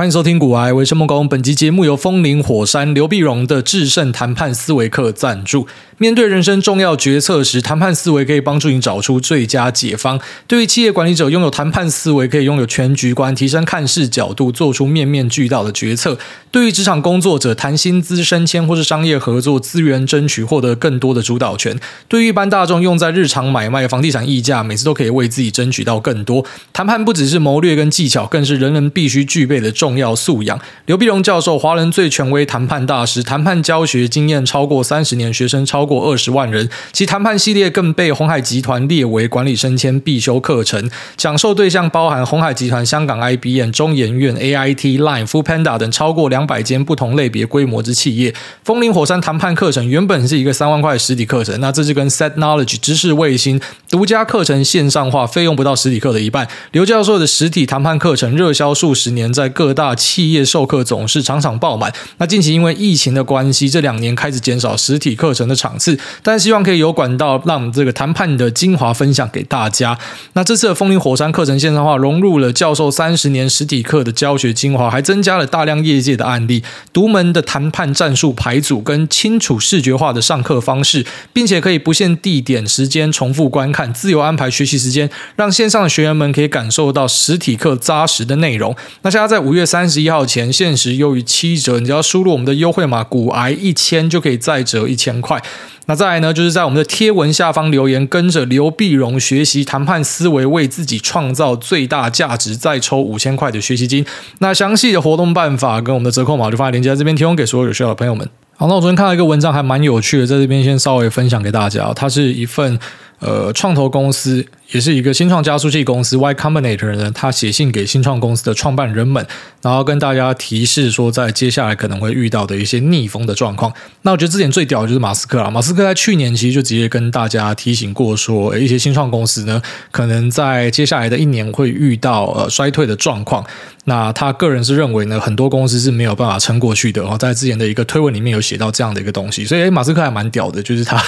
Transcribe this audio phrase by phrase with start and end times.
[0.00, 1.26] 欢迎收听《股癌，我是孟工》。
[1.28, 5.66] 本集节目由风林火山刘碧荣的制胜谈判思维课赞助。
[5.98, 10.18] 面对人生重要决策时，谈判思维可以帮助你找出最佳解方。
[10.46, 16.18] 对于企业管理者，拥有谈判思维可以拥有全局观，提升看事角度，做出面面俱到的决策。
[16.50, 21.78] 对于职场工作者，谈薪资升迁或是商业合作、资源争取，获得更多的主导权。
[22.08, 26.42] 对于一般大众，用在日常买卖、房地产溢价，每次都可以为自己争取到更多。
[26.72, 30.56] 谈判不只是谋略跟技巧，更是人人必须具备的重重要素养。
[30.86, 36.68] 刘碧荣教授，华人最权威谈判大师，谈判教学经验超过三十年，学生超过二十万人。
[36.92, 40.88] 其谈判系列更被鸿海集团列为管理升迁必修课程。
[41.16, 48.32] 讲授对象包含鸿海集团、香港 IBM、中研院、AIT、Line、f o o Panda 等超过两百间不同类别规模之企业。
[48.62, 56.46] 风林火山谈判课程原本是一个三万块实体课程，那这是跟 Set Knowledge 知识卫星独家课程线上化，费用不到实体课的一半。
[56.70, 61.90] 刘教授的实体谈判课程热销数十年，在各大大企业授课总是场场爆满。
[62.18, 69.98] 那近期因为疫情的关系，这两年开始减少实体课程的场次，但希望可以有管道让这个谈判的精华分享给大家。
[70.34, 88.76] 那这次的风林火山课程线上化，融入了教授三十年实体课的教学精华，还增加了大量业界的案例、独门的谈判战术排组跟清楚视觉化的上课方式，并且可以不限地点、时间重复观看，自由安排学习时间，让线上的学员们可以感受到实体课扎实的内容。
[89.00, 95.42] 那现在在五月三十一号前，限时优于七折，你只要输入我们的优惠码“股癌一千”就可以再折一千块。
[95.86, 104.06] 那再来呢，就是在我们的贴文下方留言，跟着刘必荣学习谈判思维，为自己创造最大价值，再抽五千块的学习金。
[104.38, 108.28] 那详细的活动办法跟我们的折扣码就放在链接在这边，提供给所有有需要的朋友们。
[108.56, 111.92] 好，那我昨天看到一个文章，还蛮有趣的，在这边先稍微分享给大家。
[111.94, 112.78] 它是一份
[113.18, 114.46] 呃创投公司。
[114.72, 119.26] 也是一个新创加速器公司 Y Combinator 呢，他写信给新创公司的创办人们，
[119.62, 123.72] 然后跟大家提示说，在接下来可能会遇到的一些逆风的状况。
[124.02, 125.50] 那我觉得这点最屌的就是马斯克了。
[125.50, 129.60] 马斯克在去年其实就直接跟大家提醒过说，一些新创公司呢，
[129.90, 133.44] 可能在接下来的一年会遇到呃衰退的状况。
[133.84, 137.02] 那他个人是认为呢，很多公司是没有办法撑过去的。
[137.02, 141.02] 然后在之前的一个推文里面有写到这样的一个东西，所以马斯克还蛮屌的，就是他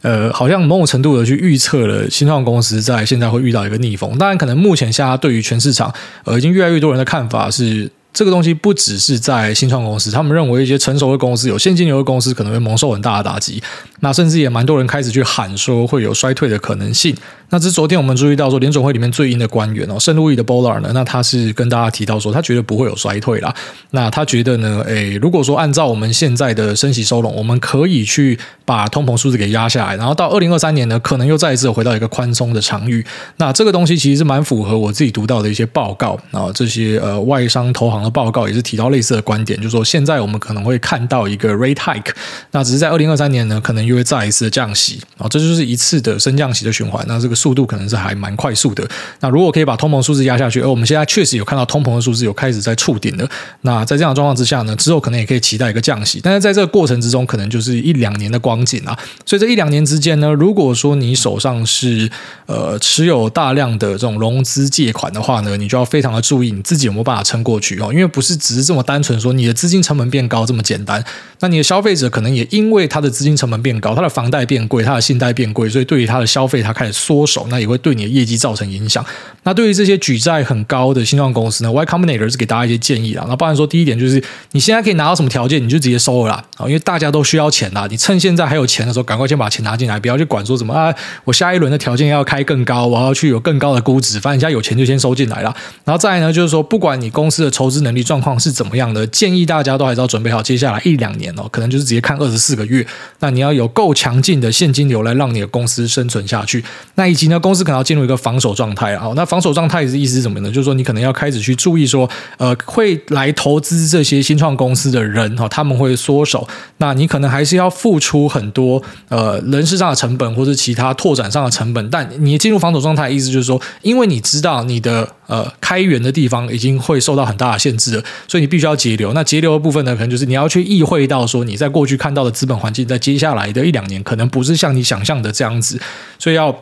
[0.00, 5.92] 呃好像某种程度的去预测了新创公司在现在会遇到一个逆风，当然可能目前下对于全市场，
[6.24, 7.90] 呃，已经越来越多人的看法是。
[8.14, 13.60] 这个东西不只是在新创公司，他们认为一些成熟的公司、有现金流的公司可能会蒙受很大的打击。
[14.02, 17.12] 那甚至也蛮多人开始去喊说会有衰退的可能性。
[17.54, 23.54] 那这是昨天我们注意到说联总会里面最鹰的官员哦，圣路易的 Bullard 呢，那他是跟大家提到说他觉得不会有衰退啦。
[23.92, 33.06] 那他觉得呢，诶，如果说按照我们现在的升息收拢，我们可以去把通膨数字给压下来，然后到二零二三年呢，可能又再一次回到一个宽松的场域。
[33.36, 38.10] 那这个东西其实是蛮符合我自己读到的一些报告啊，这些呃外商投行的。
[38.10, 42.12] 报告也是提到类似的观点，就是说现在我们可能会看到一个 rate hike，
[42.50, 47.04] 那只是在二零二三年呢，可能又会再一次的降息啊，这就是一次的升降息的循环。
[47.06, 48.82] 那这个速度可能是还蛮快速的。
[49.20, 53.28] 那如果可以把通膨数字压下去，而我们现在确实有看到通膨的数字有开始在触顶了。
[53.60, 56.20] 那在这样的状况之下呢，之后可能也可以期待一个降息。
[56.22, 58.98] 但是在这个过程之中，可能就是一两年的光景啊。
[59.26, 62.10] 所以这一两年之间呢，如果说你手上是
[62.46, 71.04] 呃持有大量的这种融资借款的话呢，你就要非常的注意你自己有没有办法撑过去哦，因为不是只是这么单纯说你的资金成本变高这么简单，
[71.40, 79.04] 那你的消费者可能也因为他的资金成本变高，他的房贷变贵，他的信贷变贵，所以对于他的消费他开始缩那也会对你的业绩造成影响。
[79.44, 83.24] 那对于这些举债很高的新创公司呢，Y Combinator 是给大家一些建议啦。
[83.28, 84.22] 那包含说第一点就是
[84.52, 90.94] 你现在可以拿到什么条件，你就直接收了啦，因为大家都需要钱啦，你趁现在还有钱的时候，赶快先把钱拿进来，不要去管说什么啊，
[91.24, 95.54] 我下一轮的条件要开更高，我要去有更高的估值，反正你现在有钱就先收进来了。
[95.84, 102.86] 然后再来呢，就是说不管你公司的筹资能力状况是怎么样的，建议大家都还是要准备好接下来一两年哦，可能就是直接看二十四个月。
[103.20, 106.64] 那你要有够强劲的现金流来让你的公司生存下去。
[106.94, 109.12] 那以及呢，公司可能要进入一个防守状态啊。
[109.14, 110.48] 那防守状态的意思是什么呢？
[110.48, 116.48] 就是说你可能要开始去注意说，呃，会来投资这些新创公司的人哈，他们会缩手。
[116.78, 121.88] 那你可能还是要付出很多呃人事上的成本或者其他拓展上的成本。
[121.88, 129.12] 但你进入防守状态意思就是说，因为你知道你的呃开源的地方已经会受到很大的限制了，所以你必须要节流。
[129.12, 135.78] 那节流的部分呢，可能就是你要去意会到说，你在过去看到的资本环境，在接下来的一两年，可能不是像你想象的这样子，
[136.18, 136.54] 所以要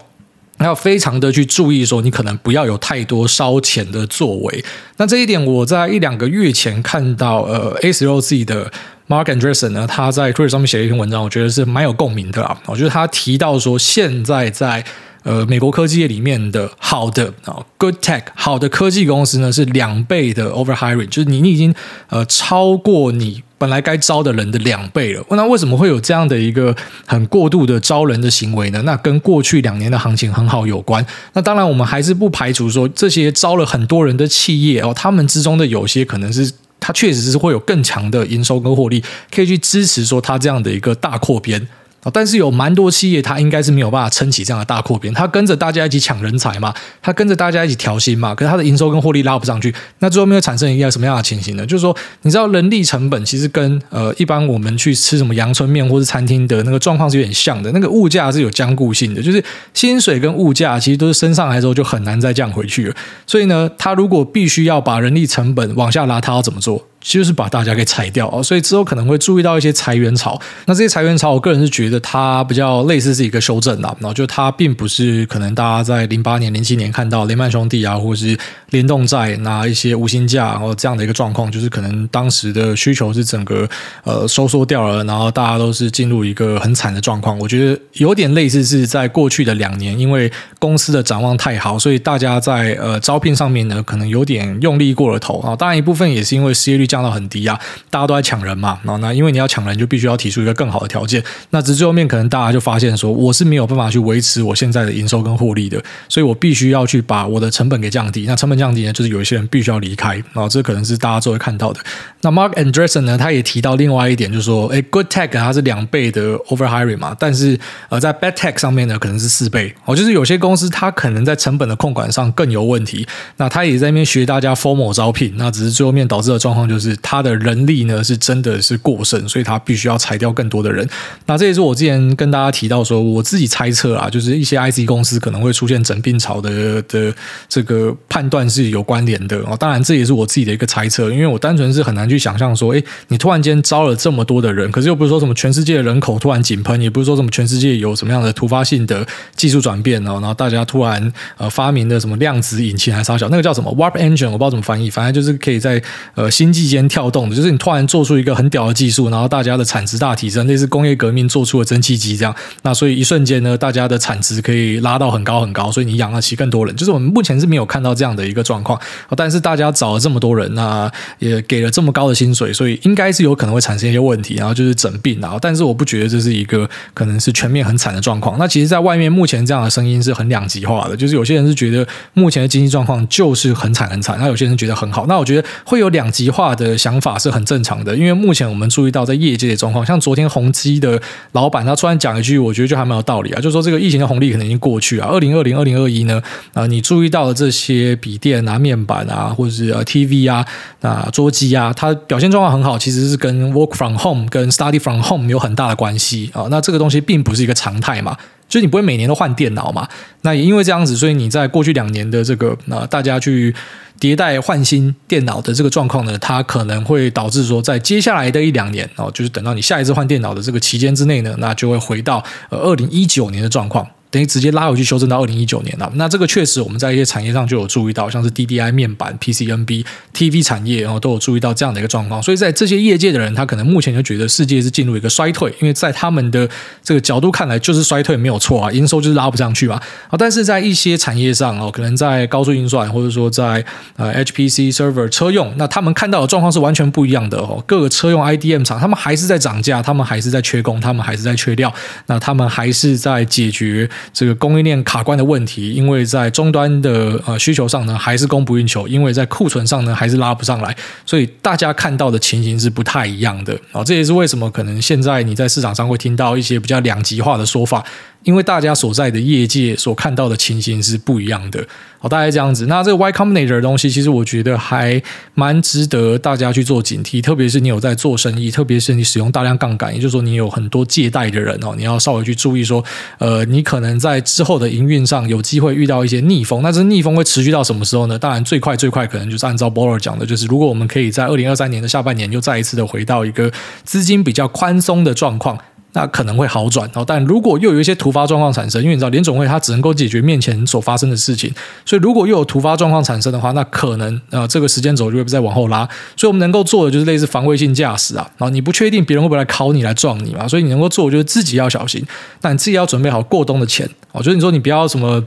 [0.59, 4.65] 要非常的去注意说，你可能不要有太多烧钱的作为。
[4.97, 8.73] 那这一点，我在一两个月前看到，呃，A16Z 的
[9.09, 12.57] Mark Andreessen 呢，他在 Twitter 上面写了一篇文章，我觉得是蛮有共鸣的啊。
[12.67, 14.85] 我觉得他提到说，现在在
[15.23, 21.75] 呃美国科技业里面的好的啊 good tech 好的科技公司呢是两倍的 over hiring，就是你你已经
[22.09, 23.43] 呃超过你。
[23.63, 26.75] 本来该招的人的两倍了，那为什么会有这样的一个
[27.07, 28.83] 很过度的招人的行为呢？
[28.83, 31.07] 那跟过去两年的行情很好有关。
[31.35, 39.01] 那当然，我们还是不排除说这些招了很多人的企业哦，他们之中的有些可能是他确实是会有更强的营收跟获利，
[39.33, 41.69] 可以去支持说他这样的一个大扩编。
[42.11, 51.65] 但是有蛮多企业，它应该是没有办法撑起这样的大扩编，它跟着大家一起抢人才嘛，它跟着大家一起调薪嘛，可是它的营收跟获利拉不上去，那最后面会产生一个什么样的情形呢？
[51.65, 62.95] 就是说，你知道人力成本其实跟呃一般我们去吃什么阳春面或是餐厅的那个状况是有点像的，那个物价是有僵固性的，就是薪水跟物价其实都是升上来之后就很难再降回去了，
[63.27, 66.89] 所以呢，它如果必须要把人力成本往下拉，它要怎么做？
[67.03, 70.41] 就是把大家给裁掉哦，所以之后可能会注意到一些裁员潮。
[70.67, 78.39] 那这些裁员潮，我个人是觉得它比较类似是一个修正啦，然后就它并不是可能大家在零八年、零七年看到雷曼兄弟啊，或者是
[78.71, 83.69] 联动债拿一些无薪假，然后这样的一个状况，就是可能当时的需求是整个
[84.05, 87.39] 呃收缩掉了，然后大家都是进入一个很惨的状况。
[87.39, 90.31] 我觉得有点类似是在过去的两年，因为
[90.63, 95.57] 公司的展望太好，所以大家在呃招聘上面呢，可能有点用力过了头啊。
[95.57, 96.87] 当然一部分也是因为失业率。
[96.93, 101.25] 降到很低啊，大家都在抢人嘛，然后那因为你要抢人，就必须要提出一个更好的条件。
[101.49, 108.27] 那直至最后面，可能大家就发现说，我是没有办法去维持我现在的营收跟获利的，所以我必须要去把我的成本给降低。
[108.29, 111.81] 那成本降低呢，就是有一些人必须要离开，啊这可能是大家都会看到的。
[112.21, 119.75] 那 Mark Andreessen 呢，他也提到另外一点，就是说，诶，Good Tech 它是两倍的 Over Hiring 嘛，但是呃，在 Bad Tech 上面呢，可能是四倍。
[119.87, 123.07] 哦，就是有些公公司它可能在成本的控管上更有问题。
[123.39, 126.83] 那他也在那边学大家 formal 招聘，那只是最后面导致的状况就是。
[126.83, 130.85] 是他的人力呢，是真的是过剩，所以他必须要裁掉更多的人。
[131.27, 137.15] 那这也是我之前跟大家提到说，我自己猜测啊，就是一些 IC 公司可能会出现整并潮的的
[137.49, 139.57] 这个判断是有关联的哦。
[139.57, 149.07] 当然，这也是我自己的一个猜测，因为我单纯是很难去想象说，诶，你突然间招了这么多的人，可是又不是说什么全世界的人口突然井喷，也不是说什么全世界有什么样的突发性的
[149.37, 155.81] 技术转变哦，然后大家突然呃发明的什么量子引擎还是啥小，那个叫什么 Warp Engine，我不知道怎么翻译，反正就是可以在
[156.17, 166.75] 呃星际间跳动的，就是你突然做出一个很屌的技术，然后大家的产值大提升，类似工业革命做出了蒸汽机这样，那所以一瞬间呢，大家的产值可以拉到很高很高，所以你养得起更多人。
[166.75, 168.81] 就是我们目前是没有看到这样的一个状况，
[169.17, 178.39] 但是大家找了这么多人，那也给了这么高的薪水，所以应该是有可能会产生一些问题，然后就是整病，然后但是我不觉得这是一个可能是全面很惨的状况。
[178.39, 185.07] 那其实，在外面目前这样的声音是很两极化的，就是有些人是觉得目前的经济状况就是很惨很惨，那有些人觉得很好。
[185.07, 191.01] 那我觉得会有两极化的想法是很正常的，因为目前我们注意到在业界的状况，像昨天宏基的
[191.33, 196.21] 老板他突然讲一句，我觉得就还蛮有道理啊，就是说这个疫情的红利可能已经过去啊，二零二零、二零二一呢，
[196.55, 200.45] 啊，你注意到的这些笔电啊、面板啊，或者是 TV 啊、
[200.81, 206.47] 啊桌机啊，它表现状况很好，其实是跟 Work from Home、跟 Study from Home 有很大的关系啊。
[206.51, 208.17] 那这个东西并不是一个常态嘛。
[208.53, 209.89] 就你不会每年都换电脑嘛？
[210.21, 213.55] 那也因为这样子，所以你在过去两年的这个呃，大家去
[213.99, 223.89] 迭代换新电脑的这个状况呢，它可能会导致说，在接下来的一两年哦，就是等到你下一次换电脑的这个期间之内呢，那就会回到呃二零一九年的状况。
[224.13, 225.91] 等于直接拉回去修正到二零一九年了。
[225.95, 232.23] 那这个确实我们在一些产业上就有注意到，像是 DDI 面板、PCNB、TV 产业，然后都有注意到这样的一个状况。
[232.23, 236.47] 所以在这些业界的人，他可能目前就觉得世界是进入一个衰退，因为在他们的
[236.85, 239.77] 这个角度看来就是衰退没有错啊，营收就是拉不上去嘛。
[240.09, 243.65] 啊，但是在一些产业上哦，可能在高速运算或者说在
[243.97, 247.65] 呃 HPC server 车用，那他们看到的状况是完全不一样的哦。
[247.67, 251.73] 各个车用 IDM 厂，他们还是在涨价，他们还是在缺工，他们还是在缺料，
[252.09, 253.89] 那他们还是在解决。
[254.13, 263.85] 这个供应链卡关的问题，因为在终端的呃需求上呢，还是供不应求；因为在库存上呢，还是拉不上来，所以大家看到的情形是不太一样的啊。
[263.85, 267.85] 这也是为什么可能现在你在市场上会听到一些比较两极化的说法。
[268.25, 271.65] 因为大家所在的业界所看到的情形是不一样的，
[271.99, 272.67] 好，大概这样子。
[272.67, 275.01] 那这个 Y Combinator 的东西，其实我觉得还
[275.35, 282.85] 蛮值得大家去做警惕，特别是你有在做生意，特别是你使用大量杠杆，也就是说你有很多借贷的人哦，你要稍微去注意说，
[283.19, 286.63] 呃，你可能在之后的营运上有机会遇到一些逆风。
[286.63, 288.19] 那这逆风会持续到什么时候呢？
[288.19, 293.51] 当然，最快最快可能就是按照 Boler 讲的，就是如果我们可以在二零二三年的下半年又再一次的回到一个
[293.85, 295.59] 资金比较宽松的状况。
[295.93, 297.05] 那可能会好转哦。
[297.07, 301.53] 但如果又有一些突发状况产生，因为你知道联总会它只能够解决面前所发生的事情，
[301.85, 305.89] 所以如果又有突发状况产生的话，那可能呃这个时间轴就会再往后拉。
[306.17, 312.05] 所以我们能够做的就是类似防卫性驾驶啊，然后你不确定别人会不会来考你来撞你嘛，所以你能够做的就是自己要小心，
[312.41, 314.23] 但你自己要准备好过冬的钱哦。
[314.23, 315.23] 就是你说你不要什么。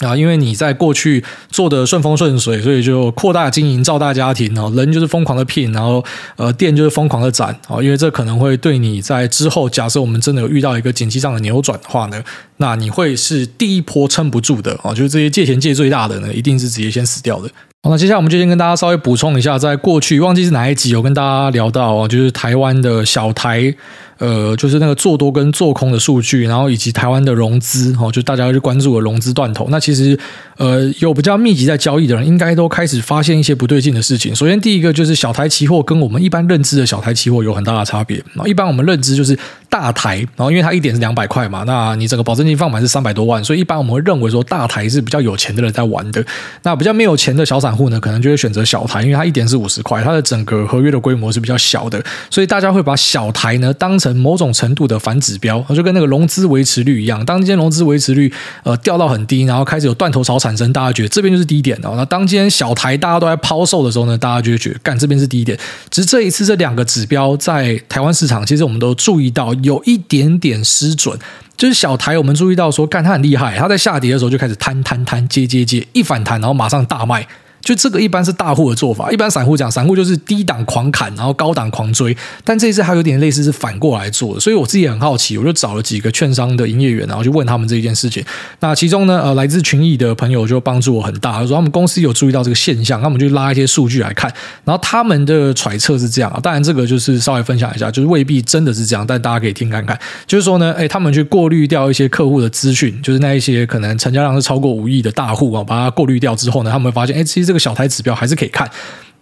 [0.00, 4.72] 啊，因为你在过去做的顺风顺水，所以就扩大经营，造大家庭哦。
[4.74, 6.02] 人就是疯狂的聘，然后
[6.36, 7.82] 呃，店就是疯狂的攒哦。
[7.82, 12.22] 因为这可能会对你在之后，假设我们真的有遇到一个景气上的扭转的话呢，
[12.60, 14.94] 那你会是第一波撑不住的哦。
[14.94, 17.50] 就是这些借钱借最大的呢，一定是直接先死掉的。
[17.82, 23.74] 好，那接下来我们就先跟大家稍微补充一下，在过去忘记是哪一集有跟大家聊到哦，就是台湾的小台，
[24.18, 29.66] 呃，就是那个做多跟做空的数据，然后以及台湾的融资哦，就大家去关注的融资断头。
[29.70, 30.18] 那其实
[30.58, 34.36] 呃，有比较密集在交易的人，应该都开始发现一些不对劲的事情。
[34.36, 38.18] 首先，第一个就是小台期货跟我们一般认知的小台期货有很大的差别。
[38.34, 39.34] 然后，一般我们认知就是
[39.70, 46.22] 大台，然后因为它一点是两百块嘛，那你整个保证金放满是三百多万，所以一般我们会认为说大台是比较有钱的人在玩的。
[46.64, 57.24] 那比较没有钱的小散户呢，可能就会选择小台，因为它一点是五十块，它的整个合约的规模是比较小的，所以大家会把小台呢当成某种程度的反指标，就跟那个融资维持率一样。
[57.24, 58.32] 当今天融资维持率
[58.64, 61.94] 呃掉到很低，然后开始有断头潮产生，大家觉得这边就是低点哦。
[61.96, 65.56] 那当今天小台大家都在抛售的时候呢，大家就会觉得干这边是低点。
[65.90, 71.18] 只是这一次这两个指标在台湾市场，其实我们都注意到有一点点失准。
[71.56, 77.26] 就是小台，我们注意到说，干他很厉害，他在下跌的时候就开始摊摊摊接接接，一反弹然后马上大卖。
[77.60, 82.16] 就这个一般是大户的做法，一般散户讲，散户就是低档狂砍，然后高档狂追。
[82.44, 88.24] 但这一次还有点类似是反过来做的，所以我自己也很好奇，我就找了几个券商的营业员，然后去问他们这一件事情。
[88.60, 94.32] 那其中呢，呃，来自群益的朋友就帮助我很大，他说他们公司有注意到这个现象，他们就拉一些数据来看，
[94.64, 96.40] 然后他们的揣测是这样啊。
[96.42, 99.98] 当然这个就是稍微分享一下，就是未必真的是这样，但大家可以听看看。
[100.26, 108.70] 就是说呢，哎，他们去过滤掉一些客户的资讯，就是那一些可能成交量是超过五亿的大户啊，把它过滤掉之后呢，他们会发现，哎，其实这个小台指标还是可以看。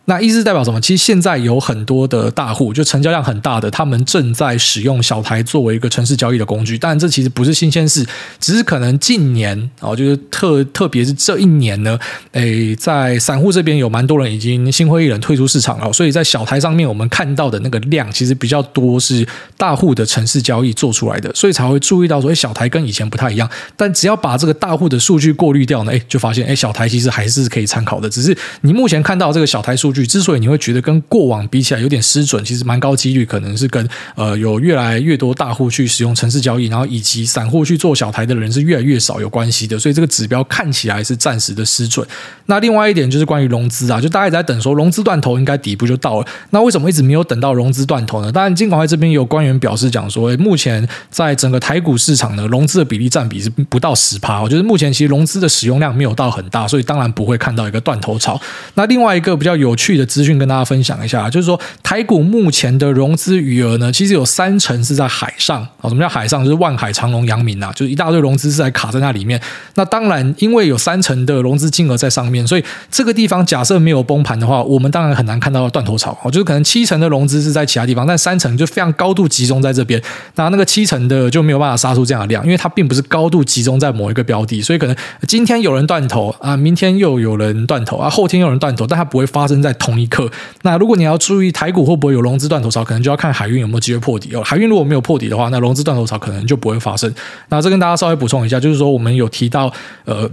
[0.08, 0.80] 那意思代表什么？
[0.80, 6.78] 其实现在有很多的大户，就成交量很大的，他们正在使用小台作为一个城市交易的工具。
[6.78, 8.06] 但这其实不是新鲜事，
[8.40, 11.98] 只是可能近年哦，就是特特别是这一年呢，
[12.32, 15.92] 诶，在散户这边有蛮多人已经心灰意冷退出市场了。
[15.92, 23.46] 所以在小台上面，我们看到的那个量其实比较多是大户的城市交易做出来的，所以才会注意到说，诶，小台跟以前不太一样。
[23.76, 28.08] 但只要把这个大户的数据过滤掉呢，诶，就发现，诶，小台其实还是可以参考的。
[28.08, 29.97] 只是你目前看到这个小台数据。
[30.06, 42.06] 之所以你会觉得跟过往比起来有点失准，其实蛮高几率可能是跟呃有越来越多大户去使用程式交易，然后以及散户去做小台的人是越来越少有关系的，所以这个指标看起来是暂时的失准。
[42.46, 48.32] 那另外一点就是关于融资啊，就大家也在等说融资断头应该底部就到了，那为什么一直没有等到融资断头呢？
[48.32, 58.40] 当然，金管会这边有官员表示讲说，目前在整个台股市场呢，融资的比例占比是不到十趴，我觉得目前其实融资的使用量没有到很大，所以当然不会看到一个断头潮。
[58.74, 59.98] 那另外一个比较有趣。
[59.98, 65.88] 的资讯跟大家分享一下，就是说台股目前的融资余额呢，其实有三成是在海上啊。
[65.88, 66.44] 什么叫海上？
[66.44, 69.40] 就是万海、长荣、阳明啊，就是一大堆融资是在卡在那里面。
[69.74, 76.16] 那当然，因为有三成的融资金额在上面，所以这个地方假设没有崩盘的话，我们当然很难看到断头潮。
[76.26, 80.00] 就是可能七成的融资是在其他地方，但三成就非常高度集中在这边。
[80.36, 84.94] 那那个七成的就没有办法杀出这样的量，因为它并不是高度集中在某一个标的，所以可能
[85.26, 90.30] 今天有人断头啊，明天又有人断头啊，后天又有人断头，但它不会发生在在同一刻，
[90.62, 94.42] 那如果你要注意台股会不会有融资断头潮，可能就要看海运有没有机会破底哦。
[94.42, 97.14] 海运如果没有破底的话，那融资断头潮可能就不会发生。
[97.50, 99.72] 那这跟大家稍微补充一下，就是说我们有提到
[100.04, 100.30] 呃。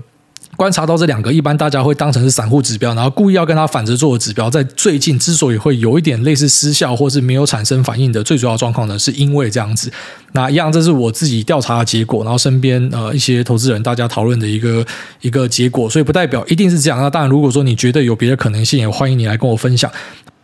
[0.55, 9.91] 观察到这两个，一般大家会当成是散户指标，然后故意要跟它反着做的指标，在最近之所以会有一点类似失效或是没有产生反应的最主要状况呢，是因为这样子。
[10.31, 14.85] 那一样，这是我自己调查的结果，然后身边呃一些投资人大家讨论的一个
[15.21, 16.99] 一个结果，所以不代表一定是这样。
[17.01, 19.91] 那当然，如果说你觉得有别的可能性，也欢迎你来跟我分享。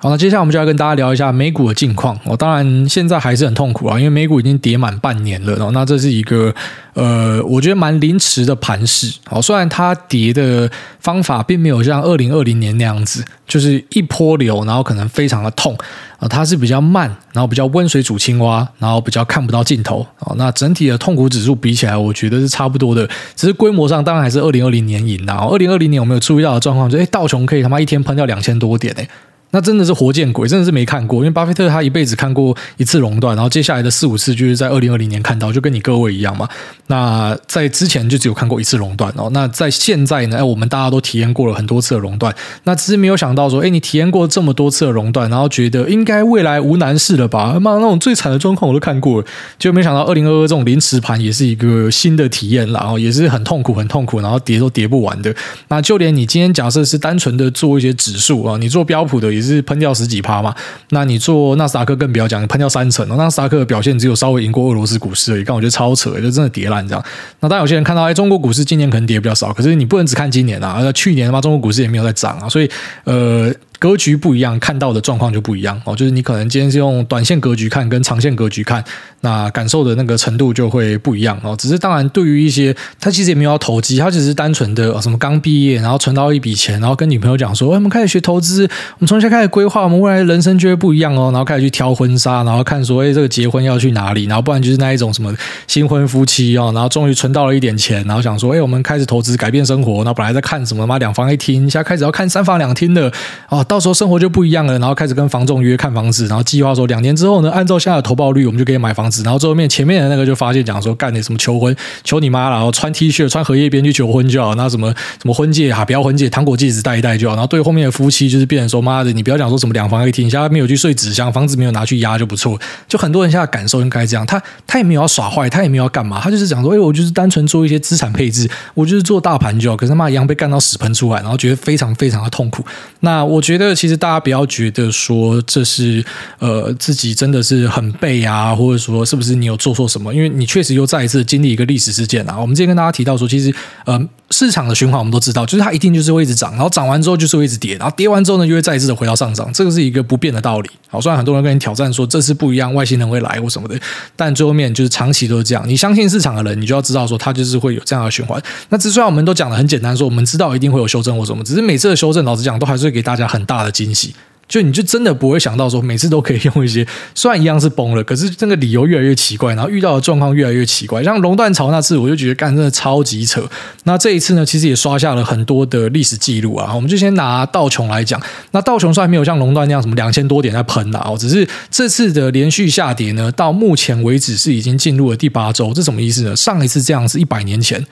[0.03, 2.19] 好，那接下来我们就要跟大家聊一下美股的近况。
[2.25, 5.53] 我、哦、当然现在还是很痛苦啊，因为美股已经跌满半年了。
[5.63, 6.51] 哦、那这是一个
[6.95, 9.13] 呃，我觉得蛮临时的盘势。
[9.27, 10.67] 好、哦，虽然它跌的
[11.01, 15.77] 方法并没有像二零二零年那样子，就是一波流，然后可能非常的痛
[16.17, 20.03] 啊、它是比较慢，然后比较温水煮青蛙，然后比较看不到尽头。
[20.21, 25.23] 哦，那整体的痛苦指数比起来，我觉得是差不多的，只是规模上当然还是二零二零年赢。
[25.27, 29.07] 然后二零二零年我们有注意到的状况，就诶道琼可以他妈一天喷掉两千多点诶
[29.51, 31.19] 那真的是活见鬼，真的是没看过。
[31.19, 36.47] 因为巴菲特他一辈子看过一次熔断，然后接下来的四五次就是在二零二零年看到，就跟你各位一样嘛。
[36.87, 39.29] 那在之前就只有看过一次熔断哦。
[39.31, 47.59] 那在现在呢，哎，我们大家都体验过了很多次的熔断，那只是没有想到说，哎，你体验过这么多次的熔断，然后觉得应该未来无难事了吧？
[47.59, 49.27] 妈，那种最惨的状况我都看过了，
[49.59, 55.33] 就没想到二零二二这种临时盘也是一个新的体验，然后也是很痛苦，很痛苦，然后跌都跌不完的。
[55.67, 60.53] 那就连你今天假设是单纯的做一些指数啊，你做标普的也是喷掉十几趴嘛。
[60.89, 67.03] 那你做纳斯达克更不要讲，喷掉三成，纳斯达克的表现只有稍微赢过俄罗斯股市而已，但我觉得超扯，就真的跌烂这样。
[67.39, 72.69] 那当然有些人看到，哎，中国股市今年可能跌比较少，可是你不能只看今年啊，而去年的话，中国股市也没有在涨啊，所以
[73.05, 73.51] 呃。
[73.81, 75.95] 格局不一样，看到的状况就不一样哦。
[75.95, 78.83] 就是你可能今天是用短线格局看，跟长线格局看，
[79.21, 81.55] 那感受的那个程度就会不一样哦。
[81.57, 91.31] 只是当然，对于一些他其实也没有要投机，他只是单纯的什么刚毕业，然后存到一笔钱，然后跟女朋友讲说，哎，我们开始学投资，我们从现在开始规划我们未来人生就会不一样哦。
[91.31, 94.25] 然后开始去挑婚纱，然后看说，哎，这个结婚要去哪里？
[94.25, 95.35] 然后不然就是那一种什么
[95.65, 99.95] 新婚夫妻哦，然后终于存到了一点钱，然后想说，哎，我们开始投资改变生活。
[100.03, 103.11] 然后本来在看什么嘛两房一厅，现在开始要看三房两厅的
[103.49, 104.65] 哦，到时候生活就不一样。
[104.65, 109.23] 了，然后开始跟房仲约看房子，然后计划说两年之后呢，按照现在的投报率，我们就可以买房子。
[109.23, 111.73] 然后最后面前面的那个就发现讲说，干点什么求婚，
[112.03, 117.35] 求你妈了，然后穿 T 恤穿荷叶边去求婚就好，那什么什么婚戒哈，不要婚戒，糖果戒指戴一戴就好。
[117.35, 122.59] 然后对后面的夫妻就是变成说，妈的，你不要讲说什么两房一厅，现在没有去睡纸箱，房子没有拿去压就不错。
[122.89, 129.77] 就很多人现在感受应该这样，他他也没有要耍坏，他也没有要干嘛，他就是讲说，哎，我就是单纯做一些资产配置，我就是做大盘就好。
[129.77, 132.65] 可是他妈一样被干到屎喷出来，然后觉得非常非常的痛苦。
[132.99, 134.91] 那我觉得其实大家不要觉得。
[134.91, 136.03] 说这是
[136.37, 140.13] 呃自己真的是很背啊，或者说是不是你有做错什么？
[140.13, 142.37] 因为你确实又再一次经历一个历史事件啊。
[142.39, 143.51] 我们之前跟大家提到说，其实
[143.85, 143.99] 呃
[144.31, 150.69] 市场的循环我们都知道，就是它一定就是会一直涨，然后涨完之后就是会一直跌，然后跌完之后呢又会再一次的回到上涨，这个是一个不变的道理。
[150.87, 153.79] 好，虽然很多人跟你挑战说这次不一样，外星人会来或什么的，
[154.15, 155.63] 但最后面就是长期都是这样。
[155.67, 158.41] 你相信市场的人，你就要知道说它就是会有这样的循环。
[158.69, 164.15] 那之虽然我们都讲的很简单，说我们知道一定会有修正或什么，只是每次的修正，老实讲都还是会给大家很大的惊喜。
[164.51, 171.01] 就你就真的不会想到说每次都可以用一些，虽然一样是崩了，可是这个理由越来越奇怪，然后遇到的状况越来越奇怪。
[171.01, 173.41] 像熔断潮那次，我就觉得干真的超级扯。
[173.85, 176.75] 那这一次呢，其实也刷下了很多的历史记录啊。
[176.75, 185.73] 我们就先拿道琼来讲，那道琼虽然没有像熔断那样什么两千多点在喷啊，只是这次的连续下跌呢，到目前为止是已经进入了第八周。
[185.73, 186.35] 这什么意思呢？
[186.35, 187.85] 上一次这样是一百年前。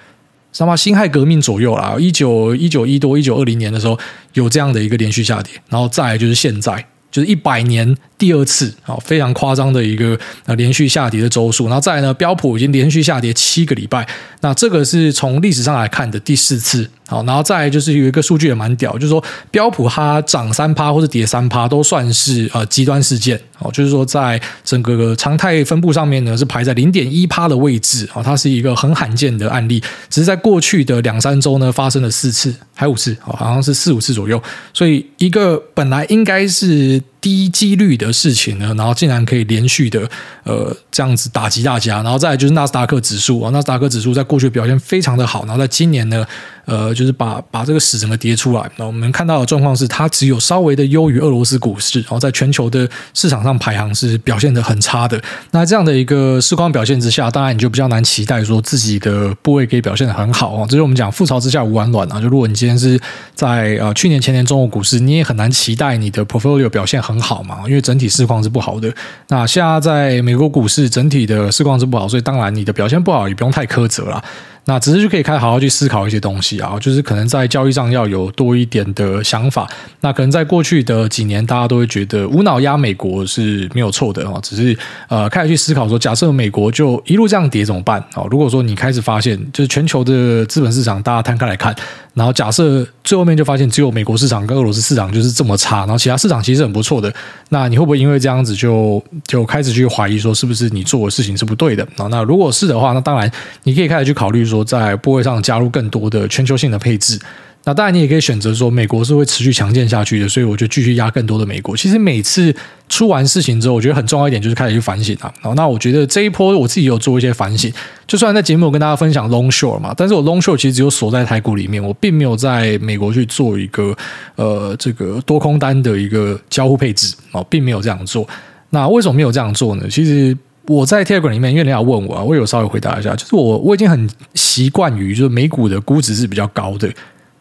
[0.51, 3.97] 什么辛亥革命左右啦，一九一九一多一九二零年的时候
[4.33, 14.07] 有这样的一个连续下跌，然后再来就是现在，就是一百年第二次啊，非常夸张的一个呃连续下跌的周数，然后再来呢，标普已经连续下跌七个礼拜，
[14.41, 16.89] 那这个是从历史上来看的第四次。
[17.09, 23.39] 好，然后再就是有一个数据也蛮屌，就是说标普它涨三趴或者跌三趴都算是呃极端事件。
[23.57, 28.07] 哦，就是说在整个常态分布上面呢是排在零点一趴的位置。
[28.13, 34.41] 啊，它是一个很罕见的案例，只是在过去的两三周呢发生了四次，还五次哦，好像是四五次左右。
[34.71, 40.09] 所以一个本来应该是低几率的事情呢，然后竟然可以连续的
[40.43, 42.01] 呃这样子打击大家。
[42.01, 46.25] 然后再来就是纳斯达克指数啊，纳斯达克指数在过去表现非常的好，然后在今年呢。
[46.65, 48.71] 呃，就是把把这个屎整个跌出来。
[48.75, 55.19] 那我们看到的状况是，它只有稍微的优于俄罗斯股市，然后在全球的市场上排行是表现的很差的。
[55.49, 60.67] 那这样的一个市况表现之下，当然你就比较难期待说自己的部位可以表现的很好啊。
[60.69, 62.21] 这是我们讲覆巢之下无完卵啊。
[62.21, 63.01] 就如果你今天是
[63.33, 68.93] 在呃去年前年中国股市，你也很难期待你的 portfolio 表现很好嘛，因为整体市况是不好的。
[69.29, 74.23] 那现在在美国股市整体的市况是不好，所以当然你的表现不好也不用太苛责了。
[74.69, 79.67] 那只是就可以开始好好去思考一些东西啊，就是可能在交易上要有多一点的想法。
[80.01, 84.77] 那可能在过去的几年，大家都会觉得无脑压美国是没有错的啊，只是
[85.07, 88.23] 呃开始去思考说，假设美国就一路这样跌怎么办啊？
[88.29, 91.75] 如果说你开始发现，就是全球的资本市场大家摊开来看。
[92.15, 97.11] 然后假设最后面就发现只有美国市场跟俄罗斯市场就是这么差，然后其他市场其实很不错的，
[97.49, 102.07] 那你会不会因为这样子就就开始去怀疑说是不是你做的事情是不对的啊？
[102.11, 103.31] 那如果是的话，那当然
[103.63, 107.19] 你可以开始去考虑说在部位上加入更多的全球性的配置。
[107.65, 111.75] 那当然，你也可以选择说美国是会持续强健下去的，所以我就继续压更多的美国。
[111.75, 112.55] 其实每次
[112.87, 115.31] 出完事情之后，我觉得很重要一点就是开始去反省啊。
[115.57, 117.71] 那我觉得这一波我自己有做一些反省，
[118.07, 123.93] 就算在节目我跟大家分享 long short 嘛，但是我 long short 其实只有锁在台股里面，我并没有在美国去做一个
[124.35, 128.25] 呃这个多空单的一个交互配置啊，并没有这样做。
[128.69, 129.83] 那为什么没有这样做呢？
[129.89, 130.35] 其实
[130.69, 136.87] 我在 Telegram 里面，因为人家问我啊，我有稍微回答一下，就是我我已经很习惯于就是美股的估值是比较高的。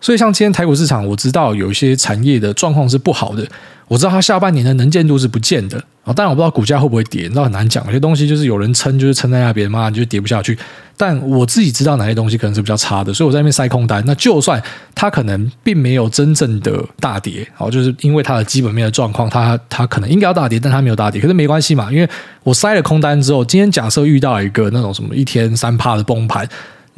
[0.00, 3.46] 所以像今天台股市场，我知道有一些产业的状况是不好的，
[3.88, 6.12] 我知道它下半年的能见度是不见的啊。
[6.12, 7.84] 当然我不知道股价会不会跌，你知道很难讲。
[7.86, 10.56] 有些东西就是有人撑，就是撑在那边嘛，就跌不下去。
[10.96, 14.02] 但我自己知道哪些东西可能是比较差的，所以我在那边塞空单。
[14.06, 14.62] 那就算
[14.94, 22.08] 它可能并没有真正的大跌，好，就是因为它的基本面的状况，它它可能应该要大跌，但它没有大跌，可是没关系嘛，因为
[22.44, 26.48] 我塞了空单之后，今天假设遇到一个那种什么一天三趴的崩盘。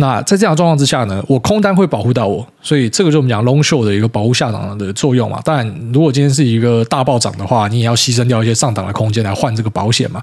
[0.00, 5.40] 那在这样的状况之下呢，我空单会保护到我，所以这个就是我们讲 long short 的一个保护下档的作用嘛。
[5.44, 10.22] 当然，如果今天是一个大暴涨的话，你也要牺牲掉一些上档的空间来换这个保险嘛。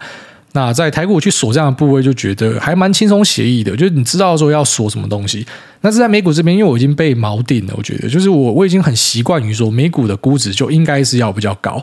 [0.53, 5.45] 那在台股去锁这样的部位，就觉得还蛮轻松写意的，就是你知道说要锁什么东西。
[5.81, 11.79] 那是在美股这边，因为我已经被锚定了，我觉得就是我我已经很习惯于说美股的估值就应该是要比较高。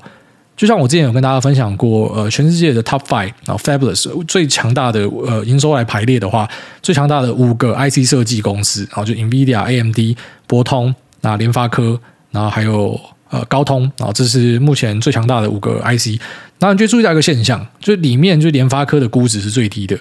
[0.57, 6.49] 就像我之前有跟大家分享过，呃，全世界的 Top Five 啊，Fabulous 最强大的呃营收来排列的话，
[6.81, 11.99] 最强大的五个 IC 设计公司，然后就 NVIDIA、AMD、博通、那联发科，
[12.31, 12.99] 然后还有
[13.31, 16.21] 呃高通，然后这是目前最强大的五个 IC。
[16.61, 19.99] 然后你就注意到一个现象，就里面就联发科的估值是最低的。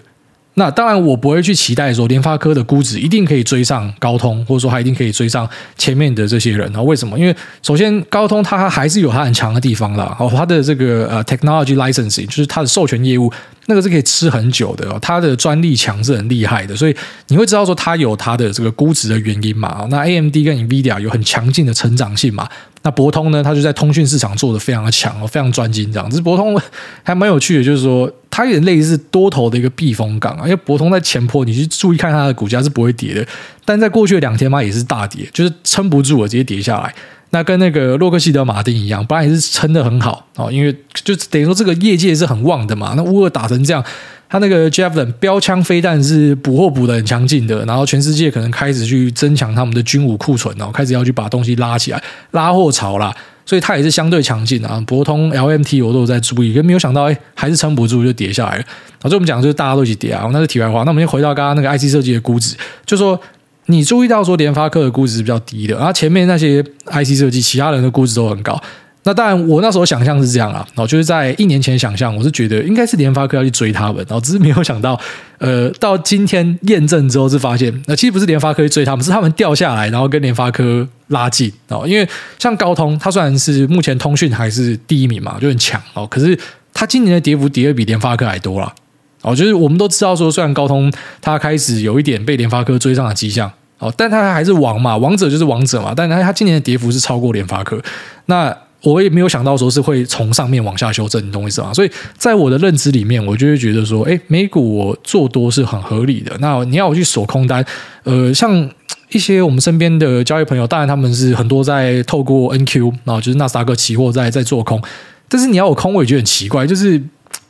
[0.55, 6.81] 那当然，我不会去期待说联发科的估值一定可以追上高通，或者说它一定可以追上前面的这些人啊？
[6.81, 7.17] 为什么？
[7.17, 13.31] 因为首先高通它还是有它很强的地方啦，哦，它的这个呃 technology licensing 就是它的授权业务，
[13.65, 16.95] 那个是可以吃很久的，它的专利强是很厉害的，所以
[17.29, 19.87] 你会知道说它有它的这个估值的原因嘛？
[19.89, 22.47] 那 AMD 跟 NVIDIA 有很强劲的成长性嘛？
[22.83, 26.09] 那博通呢，它就在通讯市场做得非常的强哦，非常专精这样。
[26.09, 26.59] 只是博通
[27.03, 28.11] 还蛮有趣的，就是说。
[28.35, 33.23] 它有点类似多头的一个避风港啊，因为博通在前坡，你去注意看它的股价是不会跌的，
[33.63, 36.91] 但在过去的两天嘛，也是大跌，就是撑不住了，直接跌下来。
[37.29, 42.95] 那跟那个洛克希德马丁一样，本来也是撑得很好哦，因为就等于说这个业界是很旺的嘛。
[42.97, 43.85] 那乌尔打成这样，
[44.33, 53.15] 他那个 Javelin 标枪飞弹是补货补得很强劲的，然后全世界可能开始去增强他们的军武库存哦，开始要去把东西拉起来，拉货潮啦。
[53.45, 58.63] 所以它也是相对强劲啊，博通 LMT 我都有在注意，可没有想到哎，还是撑不住就跌下来了。
[59.03, 60.79] 所以我们讲就是大家都一起跌啊，那是题外话。
[60.83, 62.55] 那我们先回到刚刚那个 IC 设计的估值，
[62.87, 63.19] 就说
[63.67, 68.59] 你注意到说联发科的估值是比较低的，然后前面那些 IC 设计其他人的估值都很高。
[69.05, 74.97] 那当然，我那时候想象是这样啊，然后就是在一年前想象，我是觉得应该是联发科要去追他们，然后只是没有想到，
[75.39, 81.85] 呃，到今天验证之后是发现，那其实不是联发科去追他们，是他们掉下来，然后跟联发科拉近哦。
[81.85, 82.07] 因为
[82.39, 86.39] 像高通，它虽然是目前通讯还是第一名嘛，就很强哦，可是
[86.73, 88.73] 它今年的跌幅跌得比联发科还多了
[89.21, 89.35] 哦。
[89.35, 90.89] 就是我们都知道说，虽然高通
[91.19, 97.81] 它开始有一点被联发科追上的迹象哦，但它还是王嘛，王者就是王者嘛，但它它今年的跌幅是超过联发科
[98.27, 98.55] 那。
[98.83, 101.73] 我也没有想到说是会从上面往下修正，你懂我意思吗？
[101.73, 106.35] 所以在我的认知里面，我就会觉得说，哎，美股我做多是很合理的。
[106.39, 107.65] 那你要我去锁空单，
[108.03, 108.69] 呃，像
[109.09, 114.81] 一些我们身边的交易朋友，当然他们是很多在透过 NQ，然后就是纳斯达克期货在在做空，
[115.29, 117.01] 但是你要我空，我也觉得很奇怪，就是。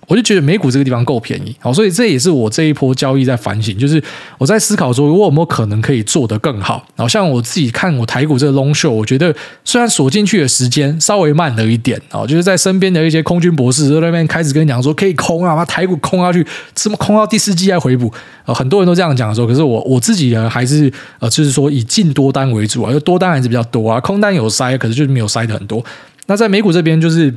[0.07, 4.01] 我就觉得美股这个地方够便宜，好，所以这也是我这一波交易在反省，就是
[4.37, 6.85] 我在思考说，我有没有可能可以做得更好？
[6.95, 18.11] 然后像我自己看我台股这个 long short，我觉得虽然锁进去的时间稍微慢了一点，啊，就是在身边的一些空军博士在那边开始跟你讲说可以空啊，把台股空下去，怎么空到第四季再回补？
[18.45, 25.83] 啊，很多人都这样讲的时候，可是我我自己呢，还是呃，就是说以进多单为主啊，就多单还是比较多啊，空单有塞，可是就是没有塞的很多。
[26.27, 27.33] 那在美股这边就是。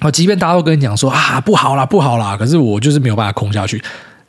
[0.00, 3.80] 啊，即便大家都跟你讲说啊，不好啦，不好啦，可是我就是没有办法空下去。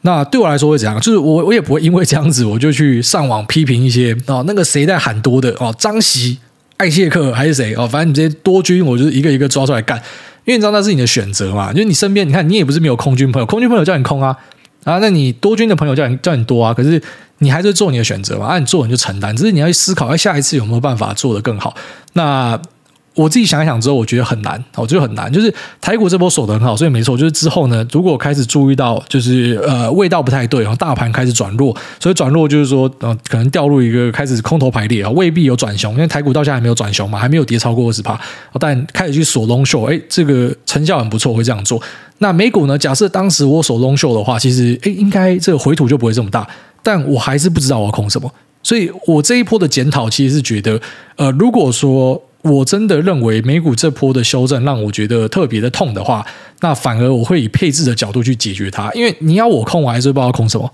[0.02, 1.00] 那对我来说会怎样？
[1.00, 6.38] 就是我我也不会因为这样子，我就去上网批评一些哦，那个谁在喊多的哦，张锡、
[6.78, 9.98] 艾谢克还是谁哦，反正你这些多军，我就一个一个抓出来干。
[10.44, 14.36] 因为你知道那是你的选择嘛，就是你身边，你看你也不是没有空军朋友，空军朋友叫你空啊
[14.84, 17.02] 啊，那你多军的朋友叫你叫你多啊，可是
[17.38, 21.74] 你还是做你的选择嘛，啊，你做你就承担，只是你要去思考，哎，下一次有没有办法做得更好？
[22.14, 22.60] 那。
[23.14, 25.32] 我自己想一想之后，我觉得很难，我觉得很难。
[25.32, 27.18] 就是台股这波守得很好，所以没错。
[27.18, 38.18] 就是之后呢，如果开始注意到，就是呃味道不太对，然后大盘开始转弱，所以转弱就是说，呃，可能掉入一个开始空头排列啊，未必有转熊，因为台股到现在还没有转熊嘛，还没有跌超过二十趴。
[38.58, 41.82] 但开始去锁 long short，哎，这个成效很不错，会这样做。
[42.20, 42.78] 那美股呢？
[42.78, 46.48] 假设当时我锁 long short 的话，其实哎，应该这个回吐就不会这么大。
[46.82, 48.32] 但我还是不知道我要空什么，
[48.64, 50.80] 所以我这一波的检讨其实是觉得，
[51.18, 52.22] 呃，如果说。
[52.44, 56.26] 我真的认为美股这波的修正让我觉得特别的痛的话，
[56.62, 58.92] 那反而我会以配置的角度去解决它。
[58.94, 60.72] 因为你要我控，我还是不知道控什么。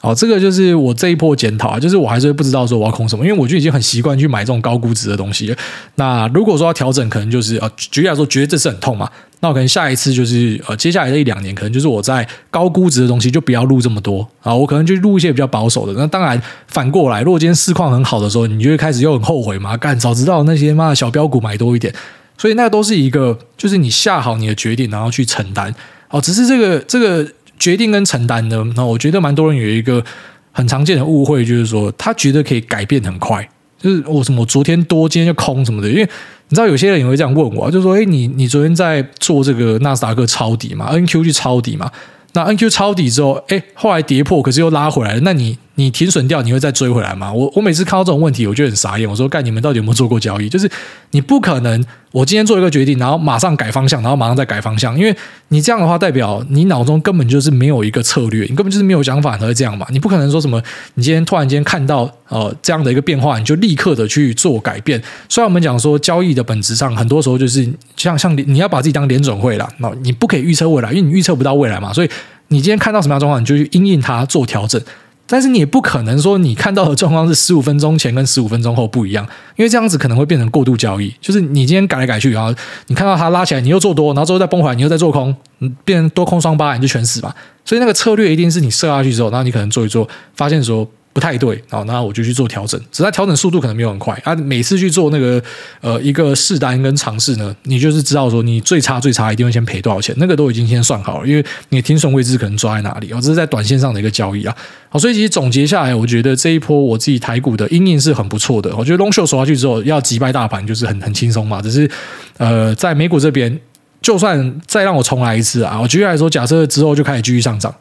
[0.00, 5.52] 好，这个就是我这一波检讨啊，就是我还是不知道说我要空什么，因为我就已经很习惯去买这种高估值的东西。
[5.96, 15.92] 那如果说要调整，可能就是呃，举例来说，觉得这次很痛嘛，那我可能下一次就是呃，接下来的一两年，可能就是我在高估值的东西就不要录这么多啊，我可能就录一些比较保守的。
[15.98, 21.92] 那当然反过来，如果今天市况很好的时候，你就会开始又很后悔嘛，干早知道那些妈的小标股买多一点。
[22.36, 25.74] 所以那都是一个，就是你下好你的决定，然后去承担。
[26.08, 27.28] 哦，只是这个这个。
[27.58, 30.04] 决定跟承担呢，那我觉得蛮多人有一个
[30.52, 33.48] 很常见的误会，就是说他觉得可以改变很快，
[33.80, 35.88] 就是我什么昨天多，今天就空什么的。
[35.88, 41.90] 因为你知道有些人也会这样问我，就说，哎，你你昨天在做这个纳斯达克抄底嘛，NQ 去抄底嘛，
[42.32, 45.58] 那 NQ 抄底之后，哎，后来跌破，可是又拉回来了，那你？
[45.78, 47.32] 你停损掉，你会再追回来吗？
[47.32, 49.08] 我我每次看到这种问题，我就很傻眼。
[49.08, 50.48] 我说：“干，你们到底有没有做过交易？
[50.48, 50.68] 就是
[51.12, 55.16] 你不可能，我今天做一个决定，然后马上改方向，然后马上再改方向，因为
[55.50, 59.86] 你这样的话，代表你脑中根本就是没有一个策略，你根本就是没有想法才会这样嘛。
[59.92, 60.60] 你不可能说什么，
[60.94, 65.00] 你今天突然间看到呃这样的一个变化，你就立刻的去做改变。
[65.28, 71.92] 虽然我们讲说交易的本质上，很多时候就是像像你要把自己当联准会啦，那你不可以预测未来，因为你预测不到未来嘛。
[71.92, 72.10] 所以
[72.48, 74.82] 你今天看到什么样状况，你就去因应它做调整。”
[75.28, 79.24] 但是你也不可能说你看到的状况是十五分钟前跟十五分钟后不一样，
[79.56, 81.14] 因为这样子可能会变成过度交易。
[81.20, 82.52] 就是你今天改来改去，然后
[82.86, 85.36] 你看到它拉起来，你又做多，然后之后再崩回来，你又再做空，
[85.84, 87.34] 变成多空双八，你就全死吧。
[87.64, 90.88] 所以那个策略一定是你设下去之后，然后你可能做一做，发现说。
[91.18, 92.80] 不太对，好，那我就去做调整。
[92.92, 94.32] 只是调整速度可能没有很快啊。
[94.36, 95.42] 每次去做那个
[95.80, 103.20] 呃一个试单跟尝试呢，你就是知道说你最差最差一定会先赔多少钱，那个都已经先算好了，因为你的停损位置可能抓在哪里啊。
[103.20, 104.54] 这是在短线上的一个交易啊。
[104.88, 108.72] 好，所以其实总结下来，我觉得这一波我自己台股的因应是很不错的。
[108.76, 111.60] 我觉得 long short 守下去之后，要击败大盘就是很很轻松嘛。
[111.60, 111.90] 只是
[112.36, 113.58] 呃，在美股这边，
[114.00, 117.74] 就算再让我重来一次啊，我举例来说，假设之后就开始继续上涨，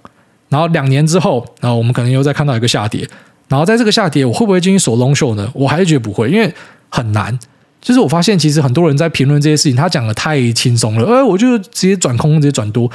[0.49, 3.07] 然后两年之后，然后我们可能又再看到一个下跌。
[3.49, 5.49] 然后在这个下跌，我会不会进行锁 long short 呢？
[5.53, 6.53] 我还是觉得不会，因为
[6.89, 7.37] 很难。
[7.79, 11.05] 就是我发现，其实很多人在评论这些事情，他讲的太轻松了。
[11.05, 12.89] 哎，我就直接转空，直接转多。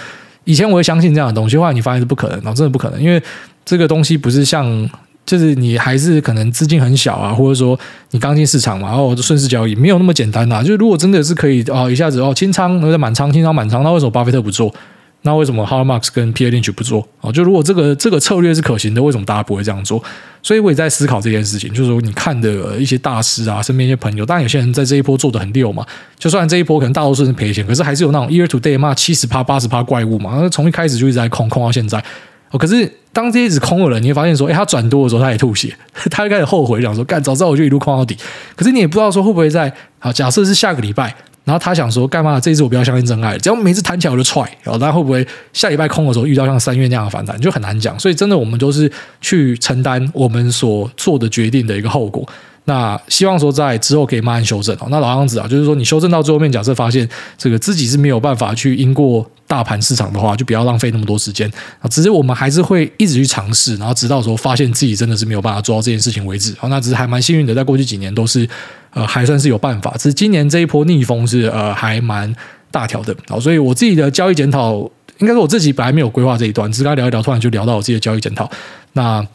[0.44, 3.22] 以前我会相信这样的东西，后来你发现是不可能，然后真的不可能，因为
[3.64, 4.90] 这个东西不是像，
[5.24, 7.78] 就是你还是可能资金很小啊，或者说
[8.10, 10.60] 你刚进市场嘛，然后顺势交易，没有那么简单呐。
[10.62, 14.74] 就是如果真的是可以哦，一下子哦清仓，或者满仓清仓满仓，那为什么巴菲特不做？
[15.22, 17.06] 那为什么 Howard Marks 跟 Peter Lynch 不做？
[17.20, 20.02] 哦，就如果这个这个策略是可行的，为什么大家不会这样做？
[20.42, 25.86] 所以我也在思考这件事情，就是说你看的一些大师啊，身边一些朋友，当然有些人在这一波做的很溜嘛。
[26.18, 30.48] 就算这一波可能大多数是赔钱，可是还是有那种 year to day 嘛，七十趴、八十趴怪物嘛。
[30.48, 32.02] 从一开始就一直在空空到现在。
[32.50, 35.72] 哦，可是当这一直空了人，你会发现说，哎，他转多的时候他也吐血，
[36.10, 38.16] 他就开始后悔，想说，干早知道我就一路空到底。
[38.56, 41.14] 可是你也不知道说会不会在好，假设是下个礼拜。
[41.44, 42.38] 然后他想说，干嘛？
[42.38, 44.42] 这一次我不要相信真爱，只要每次弹起来我就踹。
[44.62, 47.98] 然后他会不会下礼拜空的时候遇到像三月那样的反弹，就很难讲。
[47.98, 52.24] 所以真的，我们都是去承担我们所做的决定的一个后果。
[52.64, 54.76] 那希望说在之后可以慢慢修正。
[54.88, 61.50] 那老样子啊，就是说你修正到最后面，假设发现这个自己是没有办法去赢过大盘市场的话，就不要浪费那么多时间
[61.80, 61.88] 啊。
[61.88, 66.54] 只是我们还是会一直去尝试，然后直到说发现自己真的是没有办法做到这件事情为止。
[66.56, 68.48] 好，那只是还蛮幸运的，在过去几年都是。
[68.94, 69.94] 呃，还算是有办法。
[69.96, 72.34] 只是今年这一波逆风是呃，还蛮
[72.70, 73.16] 大条的。
[73.28, 74.78] 好，所以我自己的交易检讨，
[75.18, 78.50] 应该是我自己本来没有规划这一段，只是跟他聊一聊，突然就聊到我自己的交易检讨。
[78.92, 79.26] 那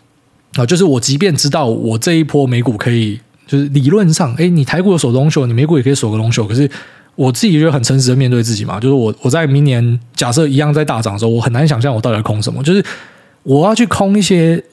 [0.56, 6.48] 啊，就是我即便知道我这一波美股可以，就是理论上，哎，你台股有锁 long short，你美股也可以锁个 long short。
[6.48, 6.70] 可是
[7.16, 12.84] 我自己就很诚实的面对自己嘛，就是我我在明年假设一样在大涨的时候，我很难想象我到底要空什么，就是
[13.44, 14.64] 我要去空一些。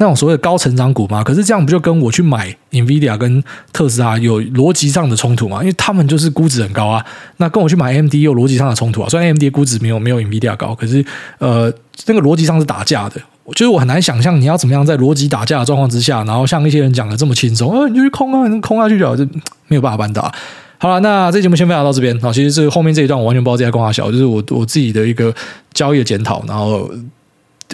[0.00, 5.60] 那种所谓的高成长股嘛，可是这样不就跟我去买 Nvidia 跟特斯拉有逻辑上的冲突嘛？
[5.60, 7.04] 因为他们就是估值很高啊。
[7.38, 9.08] 那跟我去买 AMD 有逻辑上的冲突啊。
[9.08, 11.04] 虽然 AMD 估值没有没有 Nvidia 高，可是
[11.38, 11.72] 呃，
[12.06, 13.20] 那个逻辑上是打架的。
[13.54, 19.26] 就是我很难想象你要怎么样在逻辑打架的状况之下，然后像一些人讲的这么轻松，呃，你就去空啊，你空下去就好，就
[19.66, 20.30] 没有办法办到。
[20.78, 22.16] 好了，那这节目先分享到这边。
[22.20, 25.34] 好，其实这个后面这一段我完全不知道这在光华小，就是我我自己的一个
[25.72, 26.88] 交易的检讨，然后。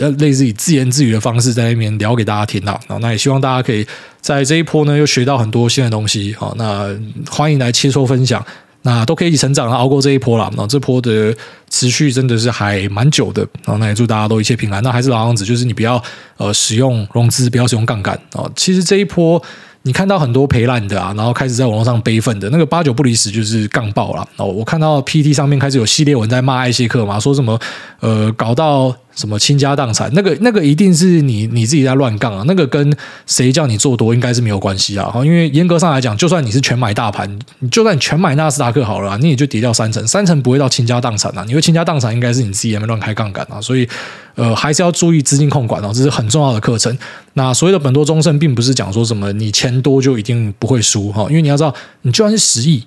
[0.01, 3.87] 呃，类似以自言自语的方式在那边聊给大家听到，然后那也希望大家可以
[4.21, 6.89] 在这一波呢又学到很多新的东西，好，那
[7.31, 8.45] 欢迎来切磋分享，
[8.83, 11.35] 那都可以一起成长，熬过这一波了，那这波的
[11.71, 14.83] 持续真的是还蛮久的，然后那也祝大家都一切平安。
[14.83, 16.03] 那还是老样子，就是你不要
[16.37, 18.51] 呃使用融资，不要使用杠杆啊。
[18.57, 19.43] 其实这一波。
[19.87, 24.47] 你看到很多赔烂的啊，然后开始在网络上悲愤的那个八九不离十就是杠爆了哦。
[24.47, 27.61] 我看到 PT 上面开始有系列文在骂艾谢克嘛，说什么
[28.01, 32.97] 呃搞到什么倾家荡产，那个那个一定是你你自己在乱杠啊，那个跟
[33.27, 35.13] 谁叫你做多应该是没有关系啊。
[35.25, 41.45] 因为严格上来讲，就算你是全买大盘，你就算全买纳斯达克好了，你也就跌掉三成，三成不会到倾家荡产啊。
[41.47, 43.61] 你会倾家荡产，应该是你自己也没乱开杠杆啊。
[43.61, 43.89] 所以
[44.35, 46.97] 呃，还是要注意资金控管哦，这是很重要的课程。
[47.35, 52.85] 那所谓的本多终胜，并不是讲说什么你钱多就一定不会输哈，因为你要知道，你就算是十亿。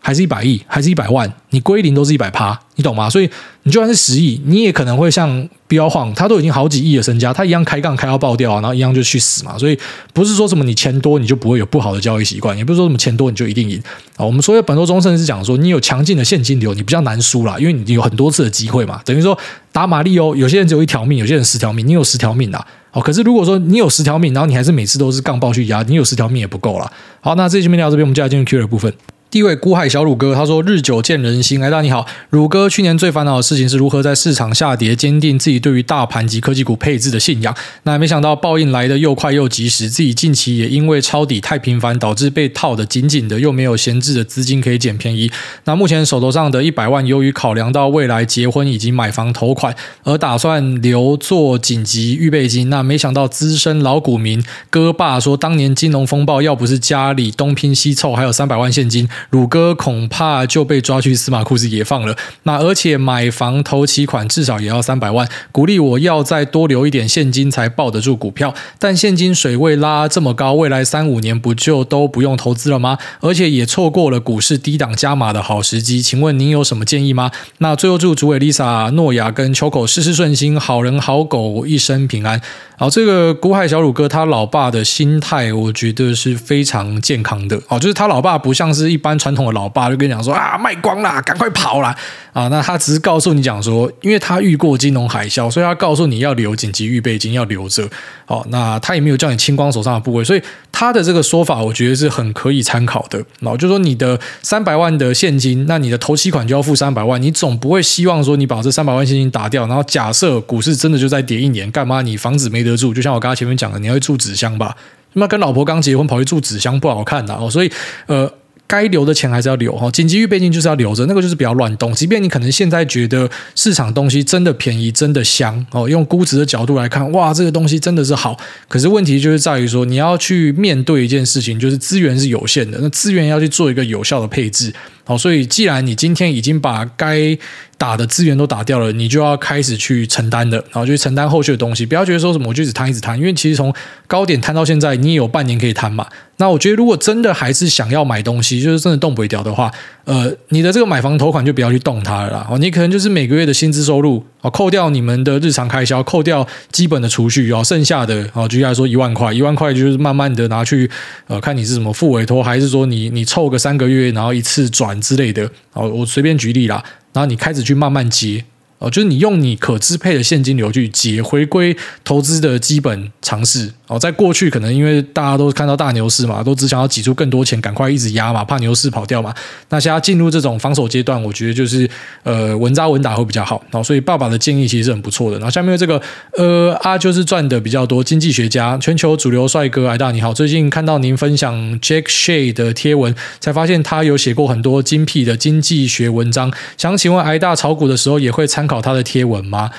[0.00, 3.08] 还是一百亿，还是一百万，你归零都是一百趴，你懂吗？
[3.08, 3.28] 所以
[3.64, 9.58] 你就算是十亿，你也可能会像标晃，他都已经好几亿的身家，他一样开杠开到爆掉啊，然后一样就去死嘛。
[9.58, 9.78] 所以
[10.14, 13.80] 不是说什么你钱多你就不会有不好的交易习惯，也不是说什么钱多你就一定赢
[14.16, 14.24] 啊。
[14.24, 19.00] 我们所谓本多终胜是讲说，你有强劲的现金流，你比较难输啦，因为你有很多次的机会嘛。
[19.04, 19.38] 等于说
[19.70, 22.66] 打马力欧，有些人只有一条命，有些人十条命，你有十条命啊。
[22.92, 26.90] 哦，可是如果说你有十条命，然后你还是每次都是杠爆去压，你有十条命也不够了。
[27.20, 28.92] 好，那这期面聊到这边，我们接下来进入 Q 的部分。
[29.30, 37.54] 第一位孤海小鲁哥，他说：“日久见人心。”哎，大你好，鲁哥，去年最烦恼的事情是如何在市场下跌坚定自己对于大盘及科技股配置的信仰。
[37.84, 45.30] 那没想到报应来得又快又及时，自己近期也因为抄底太频繁，导致被套得紧紧的，又没有闲置的资金可以捡便宜。
[45.62, 52.68] 那目前手头上的一百万，由于考量到未来结婚以及买房头款，而打算留作紧急预备金。
[52.68, 60.10] 那没想到资深老股民哥爸说，当年金融风暴要不是家里东拼西凑，还有三百万现金，鲁哥恐。
[60.10, 62.16] 怕就被抓去司马库斯野放了。
[62.42, 68.52] 那而且买房头期款至少也要三百万，鼓励我要再多留一点现金才抱得住股票。
[68.78, 72.98] 但现金水位拉这么高，未来三五年不就都不用投资了吗？
[73.20, 76.02] 而且也错过了股市低档加码的好时机。
[76.02, 77.30] 请问您有什么建议吗？
[77.58, 82.40] 那最后祝主委 Lisa、诺亚跟秋口事事顺心，好人好狗一生平安。
[82.76, 87.60] 好，这个古海小鲁哥他老爸的心态，我觉得是非常健康的。
[87.68, 91.94] 哦，就是他老爸不像是一般传统的老爸，就跟你讲说啊，卖光啦，赶快跑啦。
[92.32, 97.88] 啊，那他只是告诉你讲说，因为他遇过金融海啸，所以他告诉你要留紧急预备金，要留着。
[98.26, 103.18] 哦，那他也没有叫你清光手上的部位，所以他的这个说法，我觉得是很可以参考的。
[103.40, 112.94] 然后就说你的三百万的现金，那你的头期款就要付三百万，你总不会希望说你把这三百万现金打掉，然后假设股市真的就在跌一年，干嘛你房子没得住？
[112.94, 114.76] 就像我刚才前面讲的，你要住纸箱吧？
[115.14, 117.72] 那跟老婆刚结婚跑去住纸箱不好看的哦，所以
[118.06, 118.32] 呃。
[118.70, 121.92] 该留的钱还是要留哈，紧急预备金就是要留着，那个就是不要乱动。
[121.92, 128.38] 即便你可能现在觉得市场东西真的便宜，真的香哦，用估值的角度来看，哇，这个东西真的是好。
[128.68, 134.72] 可是问题就是在于说，你要去面对一件事情，就是资源是有限的，那资源要去做一个有效的配置。
[135.02, 137.36] 好，所以既然你今天已经把该
[137.76, 141.84] 打的资源都打掉了，你就要开始去承担的，然后就去承担后续的东西。
[141.84, 143.74] 不要觉得说什么我就一直摊一直摊，因为其实从
[144.06, 146.06] 高点摊到现在，你也有半年可以摊嘛。
[146.40, 149.70] 那我觉得如果真的还是想要买东西，就是真的动不掉的话，
[150.04, 152.46] 呃，你的这个买房头款就不要去动它了啦。
[152.50, 160.90] 哦，你可能就是每个月的薪资收入哦，扣掉你们的日常开销，扣掉基本的储蓄哦，剩下的哦，举例来说一万块，一万块就是慢慢的拿去
[161.26, 164.98] 呃，看你是什么付委托，还是说你你凑个三个月，然后一次转。
[165.00, 168.44] 之类的，哦，我随便举例啦，然后你开始去慢慢接。
[168.80, 173.70] 哦，就是你用你可支配的现金流去解回归投资的基本常识。
[173.86, 179.34] 哦，在过去可能因为大家都看到大牛市嘛，都只想要挤出更多钱，赶快一直压嘛，怕牛市跑掉嘛。
[179.68, 181.88] 那现在进入这种防守阶段，我觉得就是
[182.22, 183.62] 呃稳扎稳打会比较好。
[183.72, 185.36] 哦，所以爸爸的建议其实是很不错的。
[185.38, 186.00] 然后下面这个
[186.36, 196.50] 呃啊就是赚的比较多，经济学家，全球主流帅哥，艾大你好，最近看到您分享 Jack Shay 的贴文，才发现他有写过很多精辟的经济学文章。
[196.78, 199.70] 想请问挨大炒股的时候也会参考他的贴文吗？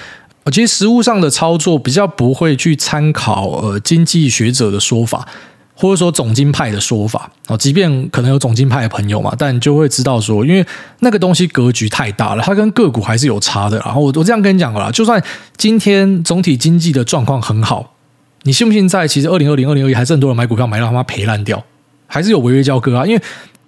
[0.51, 5.27] 其实实务上的操作比较不会去参考呃经济学者的说法，
[5.75, 7.55] 或者说总经派的说法啊。
[7.55, 10.65] 即便可能有总经派的朋友嘛，但就会知道说，因为
[11.01, 13.77] 那个东西格局太大了，它跟个股还是有差的。
[13.85, 15.23] 然后我我这样跟你讲了，就算
[15.57, 17.93] 今天总体经济的状况很好，
[18.41, 21.63] 你信不信在其实二零二零、二零二一还是很多人买股票买到他妈赔烂掉，
[22.07, 23.05] 还是有违约交割啊？
[23.05, 23.21] 因为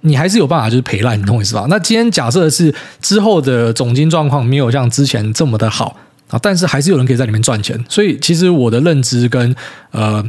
[0.04, 1.66] 你还是有办法，就是赔烂，你懂我意思吧？
[1.70, 5.98] 那今天假设是之后的总金状况没有像之前这么的好
[6.30, 7.84] 啊，但是还是有人可以在里面赚钱。
[7.90, 9.56] 所以其实我的认知跟
[9.92, 10.24] 呃。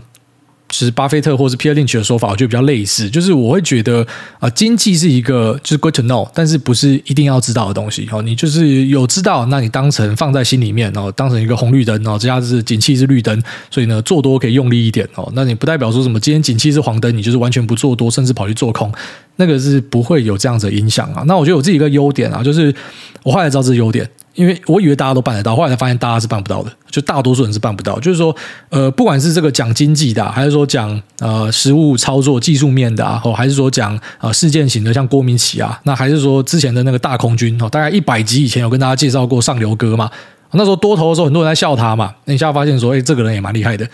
[0.70, 3.08] 其实巴菲特或是 Peter Lynch 的说法，我觉得比较类似。
[3.08, 4.04] 就是我会觉得
[4.40, 8.08] 啊，经济是一个就是 good to know，但是不是一定要知道的东西。
[8.10, 15.30] 哦，你就是有知道，那你当成放在心里面，然后当成一个红绿灯，然后这下子是景气是绿灯，所以呢做多可以用力一点哦。
[15.36, 18.92] 那你不代表说什么今天景气是黄灯，你就是完全不做多，甚至跑去做空，
[19.36, 21.22] 那个是不会有这样子的影响啊。
[21.26, 22.74] 那我觉得我自己一个优点啊，就是
[23.22, 24.08] 我后来知道这是优点。
[24.34, 27.98] 因为我以为大家都办得到，后来才发现大家是办不到的，就大多数人是办不到。
[28.00, 28.34] 就是说，
[28.68, 40.10] 呃，不管是这个讲经济的，还是说讲呃实物操作技术面的啊，或还是说讲呃事件型的，像郭明奇啊，那还是说之前的那个大空军哦，大概一百集以前有跟大家介绍过上流哥嘛。
[40.56, 42.14] 那时候多头的时候，很多人在笑他嘛。
[42.26, 43.84] 那你现在发现说，哎，这个人也蛮厉害的。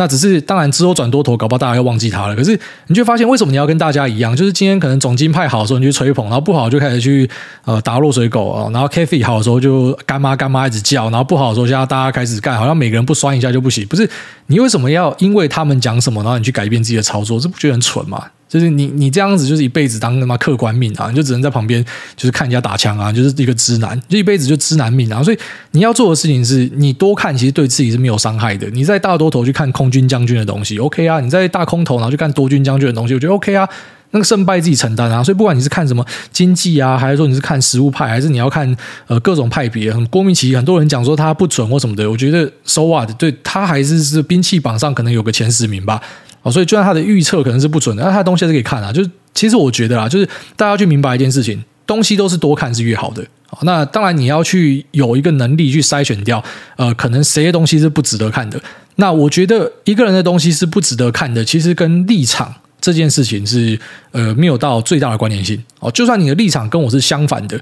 [0.00, 2.34] 那只是当然之后转多头，搞不好大家又忘记他了。
[2.34, 4.34] 可是你就发现，为什么你要跟大家一样？
[4.34, 7.28] 就是今天可能总金派好的时候，你去吹捧；然后不好就开始去
[7.66, 8.70] 呃打落水狗啊。
[8.72, 13.86] 然后 K F 好的时候就干妈干妈一直叫，然后不好的时候现在大家开始干，好像每个人不拴一下就不行。
[13.88, 14.08] 不是
[14.46, 17.38] 你为什么要因为他们讲什么，然后你去改变自己的操作？
[17.38, 18.24] 这不觉得很蠢吗？
[18.50, 21.82] 就是你，你这样子就是一辈子当他妈客观命啊，你就只能在旁边
[22.16, 25.22] 就是看人家打枪啊，就是一个知男，就一辈子就知男命啊。
[25.22, 25.38] 所以
[25.70, 28.68] 你要做的事情是你多看，其实对自己是没有伤害的。
[28.70, 33.68] 你在大多头去看空军将军的东西，OK 啊；你在大空头然后去看多军将军的东西，我觉得 OK 啊。
[34.12, 35.22] 那个胜败自己承担啊。
[35.22, 38.76] 所以不管你是看什么经济啊，还是说你是看实务派，还是你要看
[39.06, 46.02] 呃各种派别，很郭明奇，很多人讲说他不准或什么的，我觉得 so what，对他还是是兵器榜上可能有个前十名吧。
[46.42, 48.92] 哦，所以就算他的预测可能是不准的，那他的东西是可以看啊。
[48.92, 50.26] 就是其实我觉得啊，就是
[50.56, 53.24] 大家要去明白一件事情，东西都是多看是越好的。
[53.62, 56.42] 那当然你要去有一个能力去筛选掉，
[56.76, 58.60] 呃，可能谁的东西是不值得看的。
[58.96, 63.78] 那我觉得一个人的东西是不值得看的，其实跟立场这件事情是
[64.12, 65.60] 呃没有到最大的关联性。
[65.80, 67.60] 哦，就算你的立场跟我是相反的。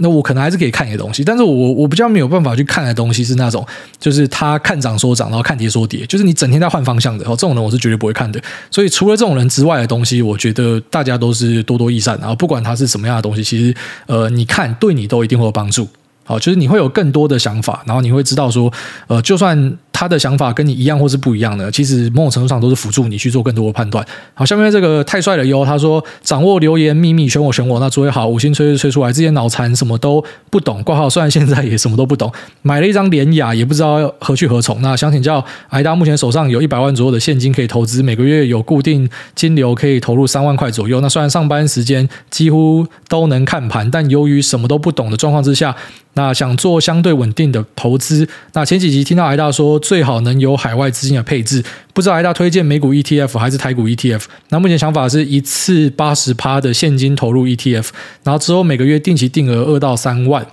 [0.00, 3.66] 那我可能还是可以看一些东西，但是我我比较没有办法去看的东西是那种，
[3.98, 8.40] 就是他看涨说涨，然后看跌说跌，就是你整天在换方向的，哦，这种人我是绝对不会看的。
[8.70, 13.74] 所以除了这种人之外的东西，我觉得大家都是多多益善，然后不管他是什么样的东西，其实
[14.06, 15.88] 呃，你看对你都一定会有帮助。
[16.24, 18.72] 好，就是你会有更多的想法，然后你会知道说，
[19.06, 19.78] 呃，就算。
[19.98, 24.06] 他的想法跟你一样或是不一样的，其实某种程度上都是辅助你去做更多的判断。
[24.32, 32.32] 好，下面这个太帅了哟，他说掌握流言秘密，选我选我，那诸位好，五星吹吹出来，之前脑残什么都不懂，挂号虽然现在也什么都不懂，
[32.62, 34.80] 买了一张联雅，也不知道何去何从。
[34.82, 41.00] 那想请教，癌大目前手上有一百万左右的现金可以投资，每个月有固定金流可以投入三万块左右。
[41.00, 45.74] 那虽然上班时间几乎都能看盘，但由于什么都不懂的状况之下，
[46.18, 48.28] 那想做相对稳定的投资。
[48.54, 49.78] 那前几集听到艾大说。
[49.78, 51.62] 最好能有海外资金的配置，
[51.94, 54.24] 不知道艾大推荐美股 ETF 还是台股 ETF？
[54.48, 57.90] 那目前想法是一次八十趴的现金投入 ETF，
[58.24, 60.44] 然后之后每个月定期定额二到三万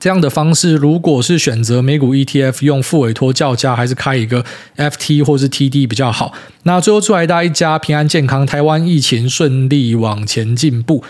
[0.00, 0.74] 这样的方式。
[0.76, 4.42] 如果是选择美股 ETF 用复委托叫价，还是开一个
[4.76, 6.32] FT 或是 TD 比较好？
[6.62, 11.04] 那最后祝癌大一家平安健康，台湾疫情顺利往前进步。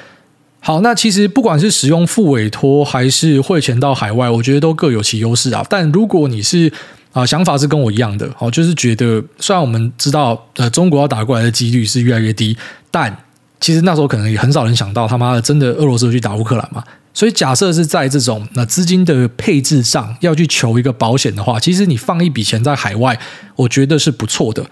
[0.68, 5.64] 好，那其实不管是使用副委托还是汇钱到海外，我觉得都各有其优势啊。
[5.66, 6.70] 但如果你是
[7.14, 12.54] 啊，想法是跟我一样的，哦，就是觉得虽然我们知道，呃，中国要打过来的几率是越来越低，
[12.90, 13.16] 但
[13.58, 16.84] 其实那时候可能也很少人想到，他妈的，真的俄罗斯去打乌克兰嘛。
[17.14, 23.18] 所以假设是在这种那资金的配置上要去求一个保险的话，其实你放一笔钱在海外，
[23.56, 24.62] 我觉得是不错的。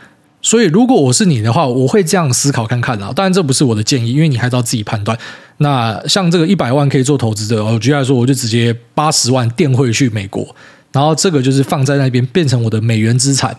[0.47, 3.13] 所以如果我是你的话，我会这样思考看看啊。
[3.13, 5.19] 当然这不是我的建议，因为你还是要自己判断。
[5.57, 10.55] 那像这个一百万可以做投资的，我举例来说，我就直接八十万垫汇去美国。
[10.93, 13.51] 然后这个就是放在那边变成我的美元资产，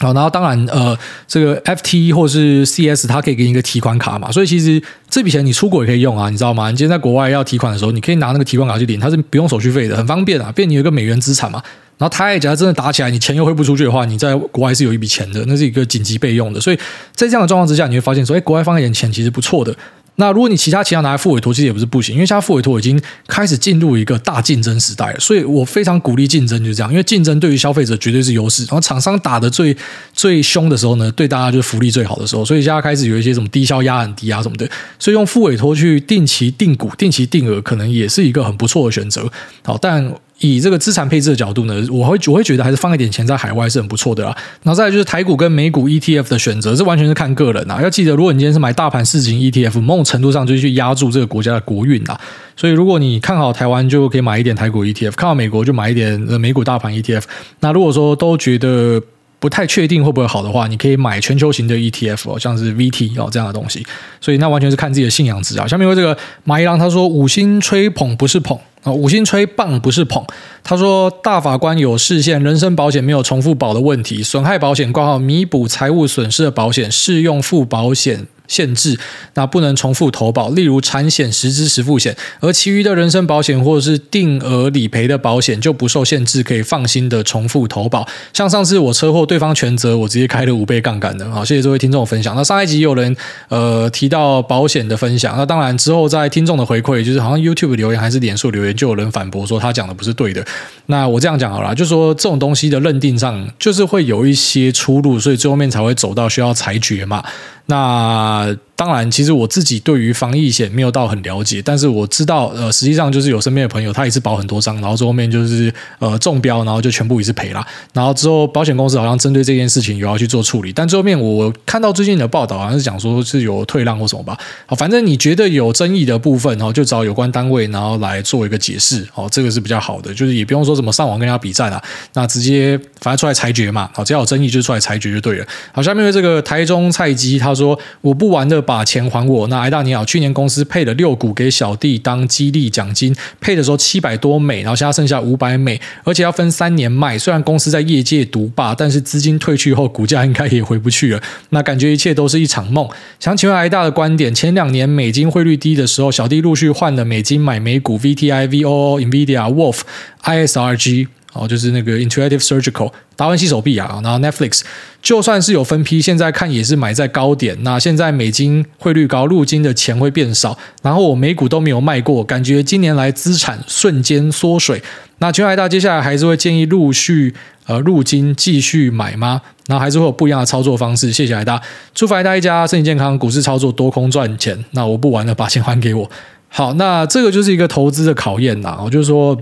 [0.00, 0.98] 好，然后当然呃，
[1.28, 6.72] 这个 FT 或是 CS 它可以给你一个提款卡嘛，所以其实这笔钱你出国也可以用啊，你知道吗？
[6.72, 11.62] 你今天在国外要提款的时候，你可以拿那个提款卡去领，它是不用手续费的，很方便啊，变你有一个美元资产嘛。
[11.98, 16.60] 然后台海假真的打起来，你钱又汇不出去的话，你在国外是有一笔钱的，那是一个紧急备用的。
[16.60, 16.76] 所以
[17.12, 19.76] 在这样的状况之下，你会发现说，哎，国外放一点钱其实不错的。
[20.20, 28.64] 那如果你其他钱要拿来付委托，其实也不是不行，因为现在付委托已经开始进入一个大竞争时代了，所以我非常鼓励竞争，就是这样，因为竞争对于消费者绝对是优势。
[28.64, 29.76] 然后厂商打得最
[30.12, 34.68] 最凶的时候呢，对大家就是福利最好的时候，所以现在开始有一些什么低消压很低啊什么的，
[34.98, 39.28] 所以用付委托去定期定股、定期定额，可能也是一个很不错的选择。
[39.64, 40.12] 好，但。
[40.40, 44.36] 以这个资产配置的角度呢，我会我会觉得还是放一点钱在海外是很不错的啦。
[44.62, 47.82] 然后再来就是台股跟美股 ETF 的选择，这完全是看个人啊。
[47.82, 52.18] 要记得，如果你今天是买大盘市井 ETF，某种程度上就是去压住这个国家的国运啊。
[52.56, 57.24] 所以如果你看好台湾，就可以买一点台股 ETF；看好美国，就买一点美股大盘 ETF。
[57.60, 59.02] 那如果说都觉得，
[59.40, 63.86] 不太确定会不会好的话，你可以买全球型的 ETF 哦，像是 VT 哦这样的东西。
[64.20, 65.66] 所以那完全是看自己的信仰值啊。
[65.66, 70.24] 下面有这个马一郎他说五星吹捧不是捧啊，五星吹棒不是捧。
[70.62, 78.26] 他说大法官有视线，人身保险没有重复保的问题，损害保险挂号弥补财务损失的保险适用附保险。
[78.48, 78.98] 限制，
[79.34, 88.06] 那不能重复投保，例如产险实支实付险，而其余的人身保险或者是定额理赔的保险就不受限制，可以放心的重复投保。
[88.32, 91.30] 像上次我车祸，对方全责，我直接开了五倍杠杆的。
[91.30, 92.34] 好，谢谢这位听众分享。
[92.34, 93.14] 那上一集有人
[93.48, 100.44] 呃提到保险的分享，那当然之后在听众的回馈，就是好像 YouTube 留言还是脸书留言，就有人反驳说他讲的不是对的。
[100.86, 107.24] 那我这样讲好了，就说这种东西的认定上，就是会有一些出入，所以最后面才会走到需要裁决嘛。
[107.70, 117.66] 那 mal 当然，其实我自己对于防疫险没有到很了解，但是我知道，呃，实际上就是有身边的朋友，他一次保很多张，然后最后面就是呃中标，然后就全部一次赔了。
[117.92, 124.38] 然后之后保险公司好像针对这件事情有要去做处理，但最后面我看到最近的报道好像是讲说是有退让或什么吧。
[124.64, 129.04] 好，反正你觉得有争议的部分，然后就找有关单位，然后来做一个解释。
[129.12, 133.90] 好，这个是比较好的，就是也不用说什么上网跟人家比战啊，那直接反正出来裁决嘛。
[133.92, 135.46] 好，只要有争议就出来裁决就对了。
[135.72, 138.64] 好，下面的这个台中菜鸡他说我不玩的。
[138.68, 139.46] 把钱还我。
[139.46, 147.18] 那挨大你好，去年公司配了六股给小弟当激励奖金，配的时候七百多美，然后现在剩下五百美，而且要分三年卖。
[147.18, 151.22] 虽然公司在业界独霸，但是资金退去后，股价应该也回不去了。
[151.48, 152.86] 那感觉一切都是一场梦。
[153.18, 159.80] 想请问挨大的观点：前两年美金汇率低的时候，小弟陆续换了美金买美股，VTI、VOO、NVIDIA、Wolf、
[160.24, 161.08] ISRG。
[161.38, 164.62] 哦，就是那个 Intuitive Surgical 达文西手臂啊，然后 Netflix
[165.00, 167.56] 就算是有分批，现在看也是买在高点。
[167.62, 170.58] 那现在美金汇率高，入金的钱会变少。
[170.82, 174.82] 然后我美股都没有卖过，感觉今年来资产瞬间缩水。
[175.18, 177.34] 那全海大接下来还是会建议陆续
[177.66, 179.40] 呃入金继续买吗？
[179.66, 181.12] 然后还是会有不一样的操作方式。
[181.12, 181.60] 谢谢海大，
[181.94, 184.64] 祝福海大一家身体健康，股市操作多空赚钱。
[184.72, 186.10] 那我不玩了，把钱还给我。
[186.48, 188.78] 好，那这个就是一个投资的考验呐。
[188.84, 189.38] 我就是说。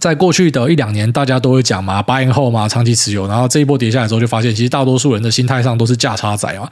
[0.00, 6.70] 在过去的一两年，大家都会讲嘛，八年后嘛，长期持有，然后这一波跌下来之后，就发现其实大多数人的心态上都是价差仔啊。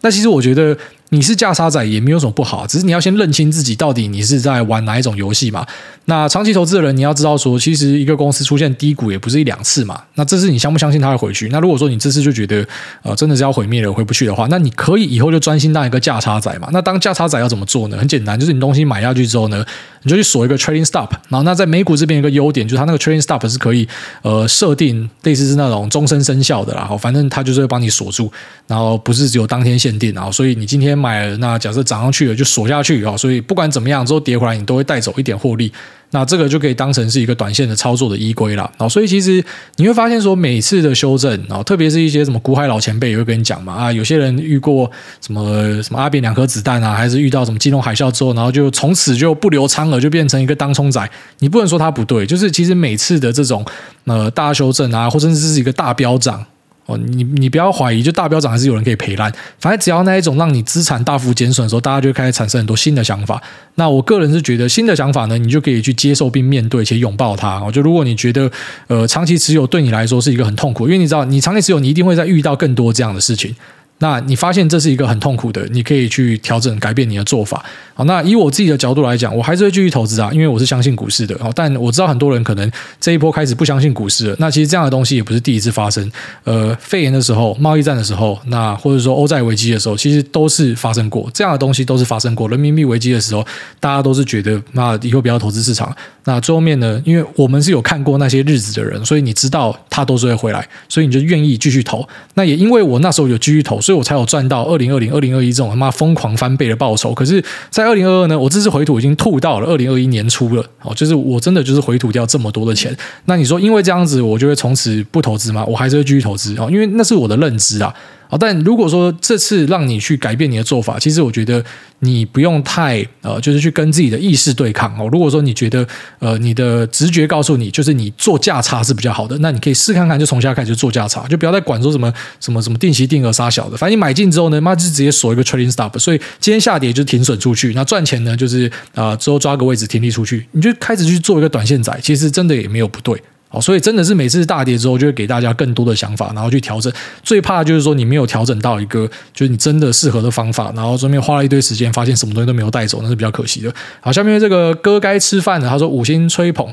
[0.00, 0.76] 那其实我觉得。
[1.10, 5.64] 你是价差仔也没有什么不好，只是你要先认清自己到底你是在玩哪一种游戏嘛。
[6.06, 10.02] 那长期投资的人，你要知道说，其实一个公司出现低谷也不是一两次嘛。
[10.14, 11.48] 那这次你相不相信它会回去？
[11.50, 12.66] 那如果说你这次就觉得
[13.02, 16.68] 呃真的是要毁灭了，回不去的话，那你可以以后就专心当一个价差仔嘛。
[16.72, 17.96] 那当价差仔要怎么做呢？
[17.96, 19.64] 很简单，就是你东西买下去之后呢，
[20.02, 21.10] 你就去锁一个 trading stop。
[21.28, 23.88] 然后那在美股这边有一个优点，就是它那个 trading stop 是可以
[24.22, 26.84] 呃设定类似是那种终身生效的啦。
[26.84, 28.30] 好，反正它就是会帮你锁住，
[28.66, 30.12] 然后不是只有当天限定。
[30.12, 35.70] 然后所以你今天买了，那假设涨上去了就锁下去啊，所以不管怎么样之后跌回来，你都会带走一点获利。
[36.10, 38.70] 那这个就可以当成是一个短线的操作的依归了。
[38.88, 39.44] 所以其实
[39.76, 44.88] 你会发现说，每次的修正，然特别是一些什么股海老前辈也会跟你讲嘛啊，有些人遇过
[45.20, 51.10] 什么什么阿扁两颗子弹啊，还是遇到什么金融海啸之后，然后就从此就不留仓了，就变成一个当冲仔。
[51.40, 53.64] 你不能说他不对，就是其实每次的这种
[54.04, 56.46] 呃大修正啊，或者是一个大飙涨。
[56.86, 59.32] 哦，你你不要怀疑，就大标涨还是有人可以赔烂。
[59.58, 63.42] 反正只要那一种让你资产大幅减损的时候，大家就开始产生很多新的想法。
[63.76, 67.58] 那我个人是觉得，新的想法呢，你就可以去接受并面对且拥抱它。
[67.70, 68.50] 就如果你觉得
[68.88, 73.54] 呃长期持有对你来说是一个很痛苦，因为你知道你长期持有，你一定会在遇到更多这样的事情。
[73.98, 77.64] 那你发现这是一个很痛苦的，你可以去调整、改变你的做法。
[77.94, 81.38] 好，那以我自己的角度来讲，我还是会继续投资啊，因为我是相信股市的。
[81.54, 82.70] 但我知道很多人可能
[83.00, 84.36] 这一波开始不相信股市了。
[84.40, 86.10] 那其实这样的东西也不是第一次发生。
[86.42, 91.30] 呃，肺炎的时候、贸易战的时候，那或者说欧债危机的时候，其实都是发生过。
[91.32, 92.48] 这样的东西都是发生过。
[92.48, 93.46] 人民币危机的时候，
[93.78, 95.94] 大家都是觉得那以后不要投资市场。
[96.24, 102.06] 那最后面呢，因为我们是有看过那些日子的人，所以你知道它都是会回来，所以你就愿意继续投。
[102.34, 107.12] 那也因为我那时候有继续投，所以我才有赚到二零二零、二零二一这种他妈疯狂翻倍的报酬。
[107.12, 110.64] 可是，在二零二二呢，我这次回吐已经吐到了二零二一年初了。
[110.82, 112.96] 哦，就是我真的就是回吐掉这么多的钱。
[113.26, 115.62] 那你说，因为这样子，我就会从此不投资吗？
[115.66, 117.94] 我还是会继续投资哦，因为那是我的认知啊。
[118.38, 121.64] 但如果说这次让你去改变你的做法，其实我觉得
[122.00, 125.08] 你不用太呃，就是去跟自己的意识对抗哦。
[125.12, 125.86] 如果说你觉得
[126.18, 143.20] 呃，你的直觉告诉你，就是你做价差是比较好的，那你可以试看看，就从现在开始做价差，就不要再管说什么什么什么定期定额杀小的，反正你买进之后呢，妈就直接锁一个 trading stop，所以今天下跌就停损出去，那赚钱呢就是啊、之后抓个位置停利出去，你就开始去做一个短线仔，其实真的也没有不对。
[143.60, 146.92] 所以真的是每次大跌之后，就会给大家更多的想法，然后去调整。
[147.22, 153.72] 最怕就是说你没有调整到一个就是你真的适合的方法，然后顺便花了一堆时间，发现什么东西都没有带走，那是比较可惜的。
[154.00, 156.66] 好，下面这个哥该吃饭了，他说五星吹捧。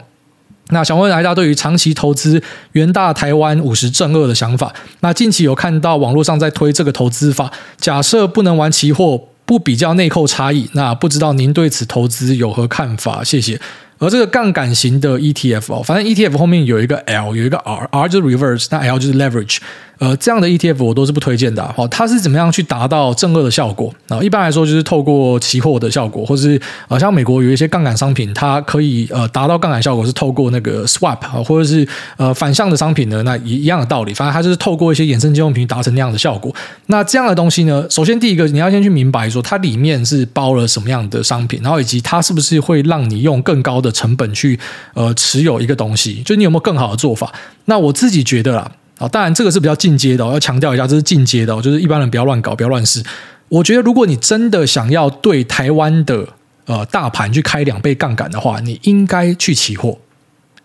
[0.69, 4.73] 那想问大家对于长期投资元大台湾五十正二的想法？
[5.01, 13.21] 那近期有看到网络上在推这个投资法，假设不能玩期货，不比较内扣差异，那不知道您对此投资有何看法？
[13.21, 13.59] 谢谢。
[14.01, 19.59] 而这个杠杆型的 ETF 哦，反正 ETF 后面有一个 L，有一个 R，R 就是 reverse，那 L 就是 leverage。
[20.01, 21.63] 呃，这样的 ETF 我都是不推荐的。
[21.77, 23.93] 好，它是怎么样去达到正二的效果？
[24.07, 31.87] 啊，一般来说就是透过期货的效果，或是呃，像美国有一些杠杆商品，它可以呃达到杠杆效果是透过那个 swap 啊，或者是
[32.17, 36.51] 呃反向的商品呢，那一一样的道理，反正它就是透过一些衍生金融品达成那样的效果。
[36.87, 44.59] 那这样的东西呢，首先第一个你要先去明白说它里面是包了什么样的商品，然后以及它是不是会让你用更高的成本去
[44.95, 47.31] 呃持有一个东西，就你有没有更好的做法？
[47.65, 48.71] 那我自己觉得啦。
[49.01, 53.03] 啊，当然这个是比较进阶的，要强调一下，这是进阶的，就是一般人不要乱搞，不要乱试。
[53.49, 56.23] 我觉得如果你真的想要对台湾的
[56.65, 59.97] 呃大盘去开两倍杠杆的话，你应该去期货，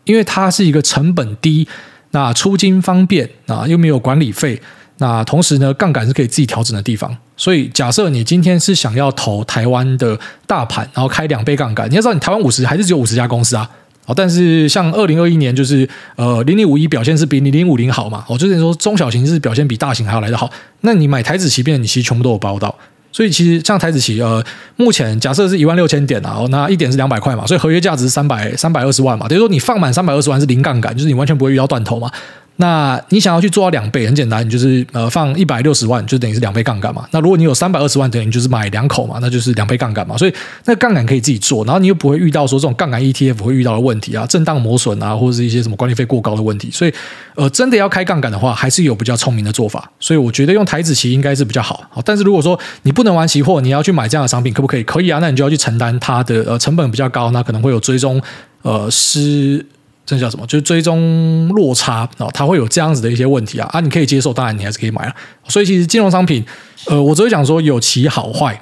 [0.04, 1.66] 因为它是一个成本低，
[2.10, 4.60] 那出金方便啊，又没有管理费，
[4.98, 7.16] 那同时呢，杠杆是可以自己调整的地方。
[7.38, 13.70] 所以假设你今天是想要投台湾的大盘，然后开两倍杠杆，你要知道你台湾五十还是只有五十家公司啊。
[14.06, 18.24] 哦，但是像二零二一年，就是呃零零五一表现是比零零五零好嘛？
[18.28, 20.50] 哦，就是说中小型是表现比大型还要来得好。
[20.80, 22.74] 那你买台指期，变你其实全部都有包到。
[23.12, 24.44] 所以其实像台指期，呃，
[24.76, 29.26] 目前假设是一万六千点啊，那一点是两百块嘛，所以合约价值三百三百二十万嘛。
[29.26, 32.10] 等于说你放满三百二十万是零杠杆，就是你完全不会遇到断头嘛。
[32.58, 37.06] 那你想要去做到两倍，很简单，你就是呃放一百六十万，就等于是两倍杠杆嘛。
[37.10, 40.16] 那如果你有三百二十万，等于就是买两口嘛，那就是两倍杠杆嘛。
[40.16, 40.32] 所以
[40.64, 46.70] 那杠杆可以自己做，然后你又不会遇到说这种杠杆 ETF 会遇到的问题啊，震荡磨损啊，或者是一些什么管理费过高的问题。
[46.70, 46.92] 所以
[47.34, 49.90] 呃，真的要开杠杆的话，还是有比较聪明的做法。
[50.00, 51.90] 所以我觉得用台子期应该是比较好。
[52.06, 54.82] 但是如果说你不能玩期货，你要去买这样的商品，可不可以？
[54.84, 58.18] 可以啊，那你就要去承担它的呃成本比较高，那可能会有追踪
[58.62, 59.64] 呃失。
[60.06, 60.46] 这叫什么？
[60.46, 65.14] 就是追踪落差啊，它会有这样子的一些问题啊啊，你可以接受，当然你还是可以买了。
[65.48, 66.42] 所以其实金融商品，
[66.86, 68.58] 呃，我只会讲说有其好坏。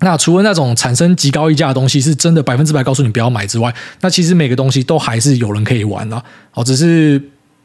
[0.00, 6.24] 那除了那种产生极高溢价的东西是真的百分之百告诉你不要买之外，那其实每个东西都还是有人可以玩的
[6.54, 7.22] 哦，只是。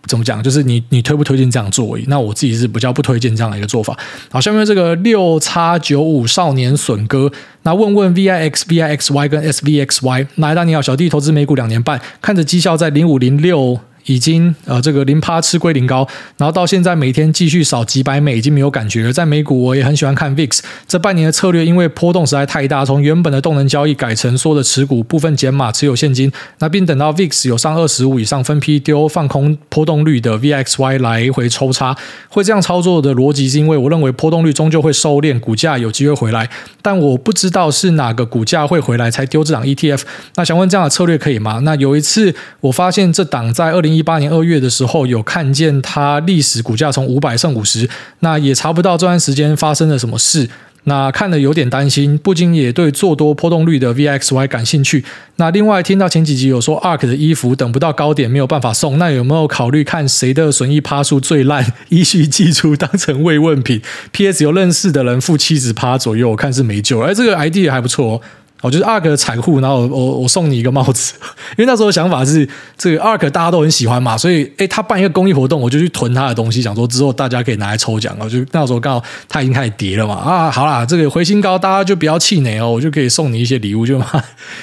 [0.07, 0.41] 怎么讲？
[0.41, 1.97] 就是你你推不推荐这样做？
[2.07, 3.97] 那我自己是比较不推荐这样的一个做法。
[4.29, 7.31] 好，下面这个六叉九五少年笋哥，
[7.63, 10.27] 那问问 VIX、VIXY 跟 SVXY。
[10.35, 13.79] 那大你好，小弟投资美股两年半，看着绩效在零五零六。
[14.05, 19.11] 已经呃，这个零趴吃归零高，然后到现在每天继续少几百美，已经没有感觉了。
[19.11, 31.97] 在美股我也很喜欢看 VIX，这半年的策略因为波动实在太大，从原本的动能交易改成缩的持股，部分减码持有现金，那并等到 VIX 有上二十五以上分批丢放空波动率的 VXY 来回抽插。
[32.29, 36.47] 会这样操作的逻辑是因为我认为波动率终究会收敛，股价有机会回来，
[36.83, 40.01] 但我不知道是哪个股价会回来才丢这档 ETF。
[40.35, 41.61] 那想问这样的策略可以吗？
[41.63, 43.94] 那有一次我发现这档在二零。
[43.95, 47.89] 一八年二月的时候，有看见它历史股价从五百剩五十，
[48.19, 50.49] 那也查不到这段时间发生了什么事，
[50.83, 55.03] 那看了有点担心，不禁也对做多波动率的 VXY 感兴趣。
[55.37, 63.81] 那另外听到前几集有说 ARK 的衣服等不到高点没有办法送，那有没有考虑看谁的损益趴数最烂，依序寄出当成慰问品
[64.11, 66.99] ？PS 有认识的人负七十趴左右，我看是没救。
[67.01, 68.21] 哎，这个 idea 还不错哦。
[68.61, 71.13] 我就是 ARK 的彩户，然后我我我送你一个帽子，
[71.55, 72.47] 因为那时候的想法是
[72.77, 78.15] 这个 ARK 大家都很喜欢嘛，所以诶他办一个公益活动，我就去囤他的东西，想说之后大家可以拿来抽奖。
[78.17, 84.07] 然后就那时候刚好他已经开始跌了嘛，啊好啦，这个回新高大家就不要气馁哦，我就可以送你一些礼物，就嘛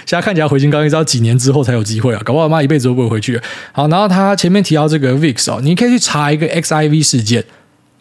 [0.05, 3.40] 现在看起来回新高，你知道几年之后才有机会啊，搞不好妈一辈子都不会回去。
[3.70, 7.45] 好，然后他前面提到这个 VIX 哦，你可以去查一个 XIV 事件。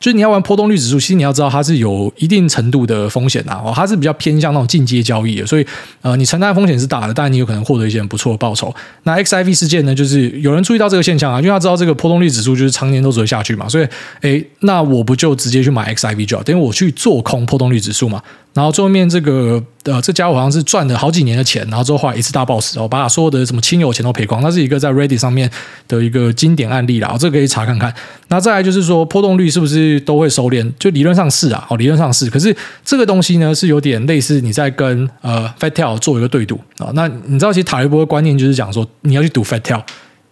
[0.02, 5.66] 就是你要玩波动率指数，其实你要知道它是有一定程度的风险的哦，它是比较偏向那种进阶交易的，所以
[6.02, 8.74] 呃，你承担风险是大的，但你有可能获得一些很不错的报酬。
[9.04, 13.88] 那 XIV 事件呢，就是有人注意到这个现象啊，因为他知道这个波动率指数就是常年都只会下去嘛，所以
[14.22, 18.20] 诶，那我不就直接去买 XIV 就好，等于我去做空波动率指数嘛。
[18.54, 24.42] 然后最后面这个呃，这家伙好像是赚了好几年的钱，然后之后后来一次大暴死哦，把所有的什么亲友钱都赔光。
[24.44, 25.50] 那是一个在 Reddit 上面
[25.88, 27.94] 的一个经典案例啦，这个可以查看看。
[28.28, 30.70] 那再来就是说波动率是不是都会收敛？
[30.78, 32.30] 就理论上是啊，哦，理论上是。
[32.30, 36.92] 可是这个东西呢，是有点类似你在跟呃 Fat Tail 做一个对赌啊。
[36.94, 39.82] 那你知道其实塔雷波的观念就是讲说你要去赌 Fat Tail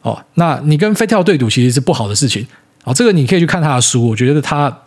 [0.01, 2.45] 哦，那你跟 Fat Tail 对赌其实是不好的事情
[2.83, 2.93] 啊。
[2.93, 4.77] 这个你可以去看他的书，我觉得他。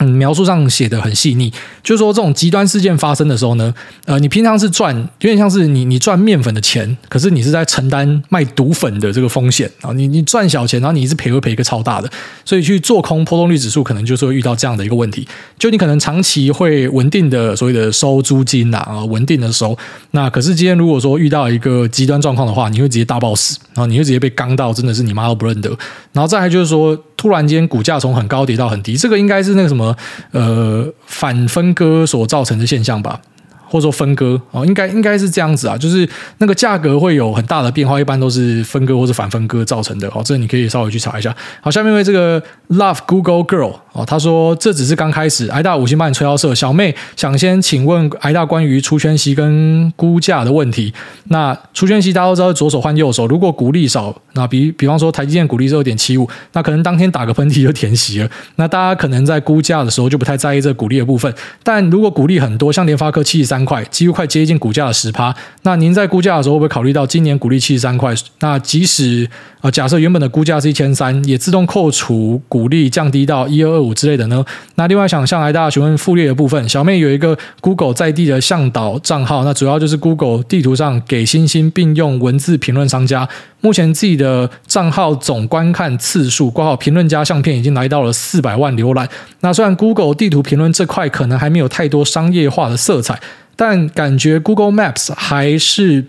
[0.00, 3.74] 嗯，描述上写的很细腻，就是说这种极端事件发生的时候呢，
[4.04, 12.08] 呃，你平常是赚，有点像是你你赚面粉的钱，可是你是在承担卖毒粉的这个风险啊，你你赚小钱，然后你一直赔会赔一个超大的，
[12.44, 15.26] 所以去做空波动率指数，可能就是会遇到这样的一个问题，
[15.58, 19.76] 就你可能长期会稳定的所谓的收租金啊，稳定的收，
[20.12, 25.68] 那可是今天如果说遇到一个极端状况的话，你会直接大爆死，然后你会直接被刚到，真的是你妈都不认得，
[26.12, 29.87] 然后再来就是说，突然间股价从很高跌到很低，这个应该是那个什么。
[30.32, 33.20] 呃，反分割所造成的现象吧。
[33.68, 36.08] 或者说分割哦，应该应该是这样子啊，就是
[36.38, 40.22] 那个价格会有很大的变化，一般都是分割或者反分割造成的哦。
[40.24, 41.34] 这你可以稍微去查一下。
[41.60, 46.54] 好，下面为这个 Love Google Girl 哦，他说这只是刚开始，挨大五星帮你吹到色。
[46.54, 50.94] 小妹想先请问挨大关于出圈息跟估价的问题。
[51.24, 58.30] 那出圈息大家都知道左手换右手，如果股利少，那比比方说台积电股利是二点七五，那可能当天打个喷嚏就填息了。
[58.56, 63.57] 那大家可能在估价的时候就不太在意这个股利的部分，但如果股利很多，像联发科七十三。
[63.58, 65.34] 三块，几乎快接近股价的十趴。
[65.62, 68.14] 那您在估价的时候会不会考虑到今年股利七十三块？
[68.38, 69.28] 那即使
[69.60, 74.44] 啊，假设原本的估价是一千三，也自动扣除股利，降低到一二二五之类的呢？
[74.76, 83.28] 那另外想向来大家询问复列的部分，小妹有一个 Google 在地的向导账号，那主要就是 Google 地图上给星星并用文字评论商家。
[83.60, 89.08] 目前自己的账号总观看次数，括号评论加相片已经来到了四百万浏览。
[89.40, 93.20] 那虽然 Google 地图评论这块可能还没有太多商业化的色彩，
[93.56, 96.04] 但感觉 Google Maps 还是。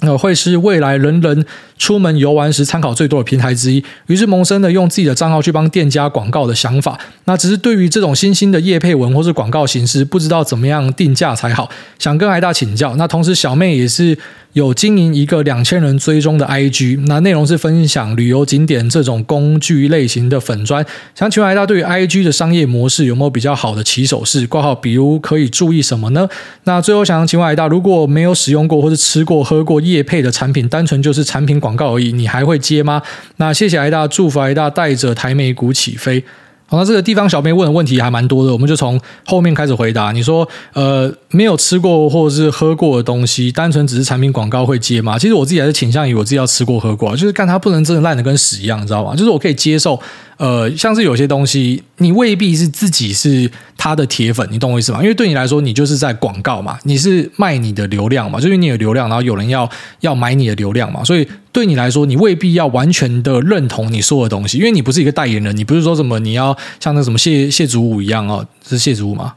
[0.00, 1.44] 呃，会是未来人人
[1.76, 3.82] 出门游玩时参考最多的平台之一。
[4.06, 6.98] 于是萌生了用自己的账号去帮店家广告的想法。
[7.24, 11.68] 那只是对于这种新兴的业配文或是广告形式，不知道怎么样定价才好，
[11.98, 12.94] 想跟艾大请教。
[12.96, 14.16] 那同时，小妹也是。
[14.54, 20.84] 有经营一个两千人追踪的 IG，那内容是分享旅游景点这种工具类型的粉砖。
[21.14, 24.46] 想请问一下，对于 IG 的商业模式有没有比较好的起手式？
[24.46, 26.28] 挂号，比如可以注意什么呢？
[26.64, 33.02] 那最后想请问一下，如果没有使用过或是吃过喝过业配的产品，单纯就是产品广告而已，你还会接吗？
[33.36, 36.24] 那谢谢癌大，祝福癌大带着台美股起飞。
[36.70, 40.12] 好，那这个地方小妹问的问题还蛮多的，我们就从后面开始回答。
[40.12, 45.18] 你说，呃，没有吃过或者是喝过的东西，单纯只是产品广告会接吗？
[45.18, 49.16] 其实我自己还是倾向于我自己要吃过喝过，就是看它不能真的烂的跟屎一样，你知道吗？
[49.16, 49.98] 就是我可以接受。
[50.38, 55.02] 呃，像是有些东西，你未必是自己是他的铁粉，你懂我意思吗？
[55.02, 59.68] 因为对你来说，你就是在广告嘛，你是卖你的流量嘛，就是你有流量，然后有人要
[60.00, 69.34] 要买你的流量嘛，所以对你来说，你未必要完全的认同你说的东西，因为你不是一个代言人，你不是说什么你要像那什么谢谢祖武一样哦，是谢祖武吗？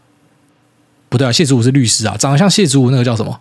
[1.10, 3.40] 不对啊，谢祖武是律师啊，长得像谢祖武那个叫什么？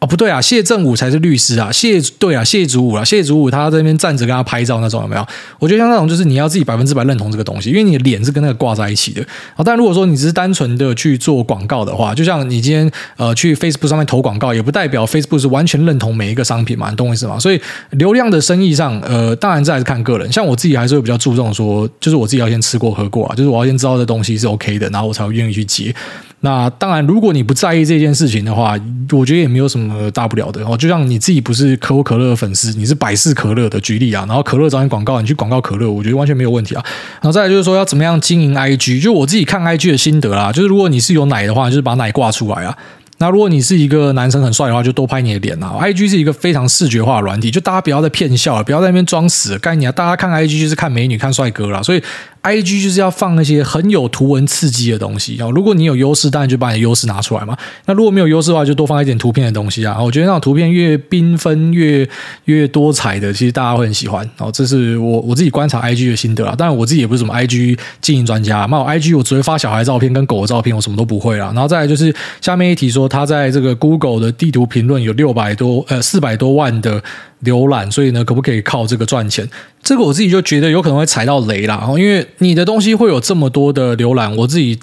[0.00, 5.26] 哦，不对啊，谢正武才是律师啊，谢对啊，谢祖武啊，谢祖武他在那边站着跟他拍照那种有没有？
[5.58, 9.22] 我觉得像那种就是你要自己百分之百认同这个东西，因为你的脸是跟那个挂在一起的
[9.56, 9.62] 啊。
[9.64, 17.38] 但如果说你只是单纯的去做广告的话，就像你今天呃去 Facebook 上面投广告，也不代表 Facebook 是完全认同每一个商品嘛，你懂我意思吗？
[17.38, 17.58] 所以
[17.90, 20.30] 流量的生意上，呃，当然这还是看个人。
[20.30, 25.94] 像我自己还是会比较注重说，就是我自己要先吃过喝过啊，就是我要先知道这东西是 OK 的，然后我才会愿意去接。
[26.40, 28.78] 那当然，如果你不在意这件事情的话，
[29.12, 30.76] 我觉得也没有什么大不了的哦。
[30.76, 36.84] 就像你自己不是可口可乐的粉丝，你是百事可乐的举例啊，然后可乐找你广告，你去广告可乐，我觉得完全没有问题啊。
[37.14, 42.76] 然后再来就是说，要怎么样经营 IG，就我自己看 IG 的心得啦，就是如果你是有奶的话，就是把奶挂出来啊。
[43.18, 45.76] 那如果你是一个男生很帅的话，就多拍你的脸啊。
[45.80, 49.56] IG 是一个非常视觉化的软体，就大家不要再骗笑了，不要在那边装死。
[49.58, 52.02] 概念啊，大家看 IG 就是看美女、看帅哥啦，所以。
[52.44, 57.56] I G 就是要放那些很有图文刺激的东西，然后如果你有优势，当然就把你的优势拿出来嘛。
[57.86, 59.98] 那如果没有优势的话，就多放一点图片的东西啊。
[59.98, 62.06] 我觉得那种图片越缤纷、越
[62.44, 64.28] 越多彩的，其实大家会很喜欢。
[64.36, 66.54] 哦这是我我自己观察 I G 的心得啊。
[66.54, 71.46] 当然我自己也不是什么 I G 经营专家，那我 I G 我只会发小孩照片跟狗的照片，我什么都不会啦。
[71.54, 77.02] 然后再来就是下面一题说，他在这个 Google 的地图评论有六百多呃四百多万的。
[77.44, 79.48] 浏览，所以呢，可不可以靠这个赚钱？
[79.82, 81.84] 这个我自己就觉得有可能会踩到雷啦。
[81.96, 84.78] 因为你的东西会有这么多的浏览，我自己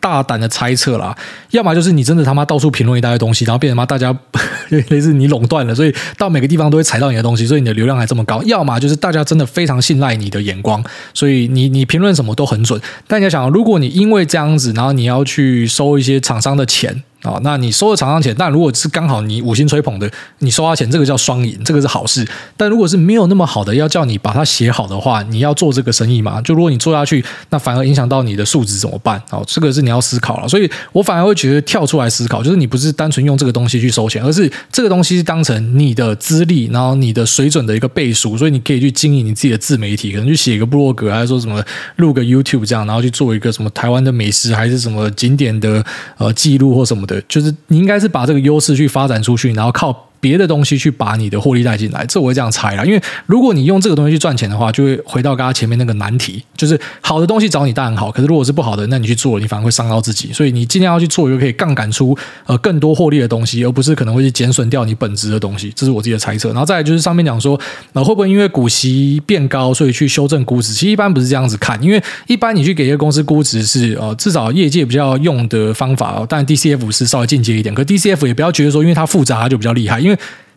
[0.00, 1.16] 大胆的猜测啦，
[1.50, 4.14] 要么就是你真的他妈到处评论一大堆东西，然后变成妈大家
[4.68, 10.84] 类似你垄断了，所以到每个地方都会踩到你的东西，所以你的流量还这么高；要么就是大家真的非常信赖你的眼光，
[11.14, 12.78] 所以你你评论什么都很准。
[13.06, 17.02] 但你要想，如果你因为这样子，然后你要去收一些厂商的钱。
[17.24, 20.08] 啊，那你收了厂商钱，但如果是刚好你五星吹捧的，
[20.40, 22.24] 你收他钱，这个叫双赢，这个是好事。
[22.56, 26.40] 但如果是没有那么好的，要叫你把它写好的话，你要做这个生意吗？
[26.42, 29.20] 就如果你做下去，那反而影响到你的素质怎么办？
[29.30, 30.46] 哦，这个是你要思考了。
[30.46, 41.64] 所以我反而会觉得跳出来思考，就是你不是单纯用这个东西去收钱，而是这个东西是当成你的资历，然后你的水准的一个背书，所以你可以去经营你自己的自媒体，可能去写一个部落格，还是说什么
[41.96, 45.82] 录个 YouTube 这样，然后去做一个什么台湾的美食，还是什么景点的
[46.18, 50.10] 呃记录或什么的，就是你应该是把这个优势去发展出去，然后靠。
[50.24, 52.82] 别的东西去把你的获利带进来，这我会这样猜啦。
[52.82, 60.32] 因为如果你用这个东西去赚钱的话，就会回到刚刚前面那个难题，就是好的东西找你当然好，可是如果是不好的，那你去做，你反而会伤到自己。
[60.32, 62.16] 所以你尽量要去做一个可以杠杆出
[62.46, 65.70] 呃更多获利的东西，而不是可能会去减损掉你本质的东西。
[65.76, 66.48] 这是我自己的猜测。
[66.52, 67.60] 然后再来就是上面讲说，
[67.92, 70.72] 那会不会因为股息变高，所以去修正估值？
[70.72, 76.26] 其实一般不是这样子看，因为一般你去给一个公司估值是呃至少业界比较用的方法哦。
[76.26, 80.13] 但 DCF 是稍微进阶一点，可 DCF 也不要觉得说因为它复杂它就比较厉害，因为。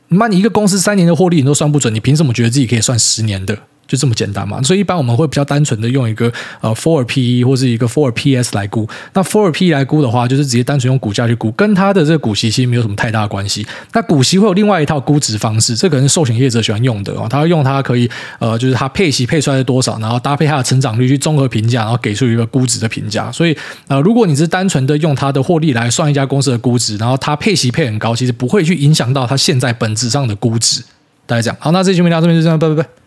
[0.09, 3.57] 那你一个公司三年的获利你都算不准，你凭什么觉得自己可以算十年的？
[3.87, 4.61] 就这么简单嘛。
[4.61, 6.31] 所以一般我们会比较单纯的用一个
[6.61, 8.87] 呃 forward PE 或是一个 forward PS 来估。
[9.13, 13.65] 那 forward PE 来估的话，就是直接单纯用股价去估，跟它的这个股息其实没有什么太大的关系。
[13.93, 17.27] 那股息会有另外一套估值方式，这可能是寿险业者喜欢用的哦。
[17.29, 18.09] 他会用它可以
[18.39, 23.31] 呃，就是它配息配出来是多少，然后搭配它的成长率去综合评价，然后给出一个估值的评价。
[23.31, 23.55] 所以
[23.87, 30.83] 呃，如果你是单纯的用它的获利来算一家公司的估值，然后它配息配很高，其实不会去影响到它现在本质上的估值。
[31.25, 33.06] 大家讲好，那这期节目到这边就这样，拜拜拜。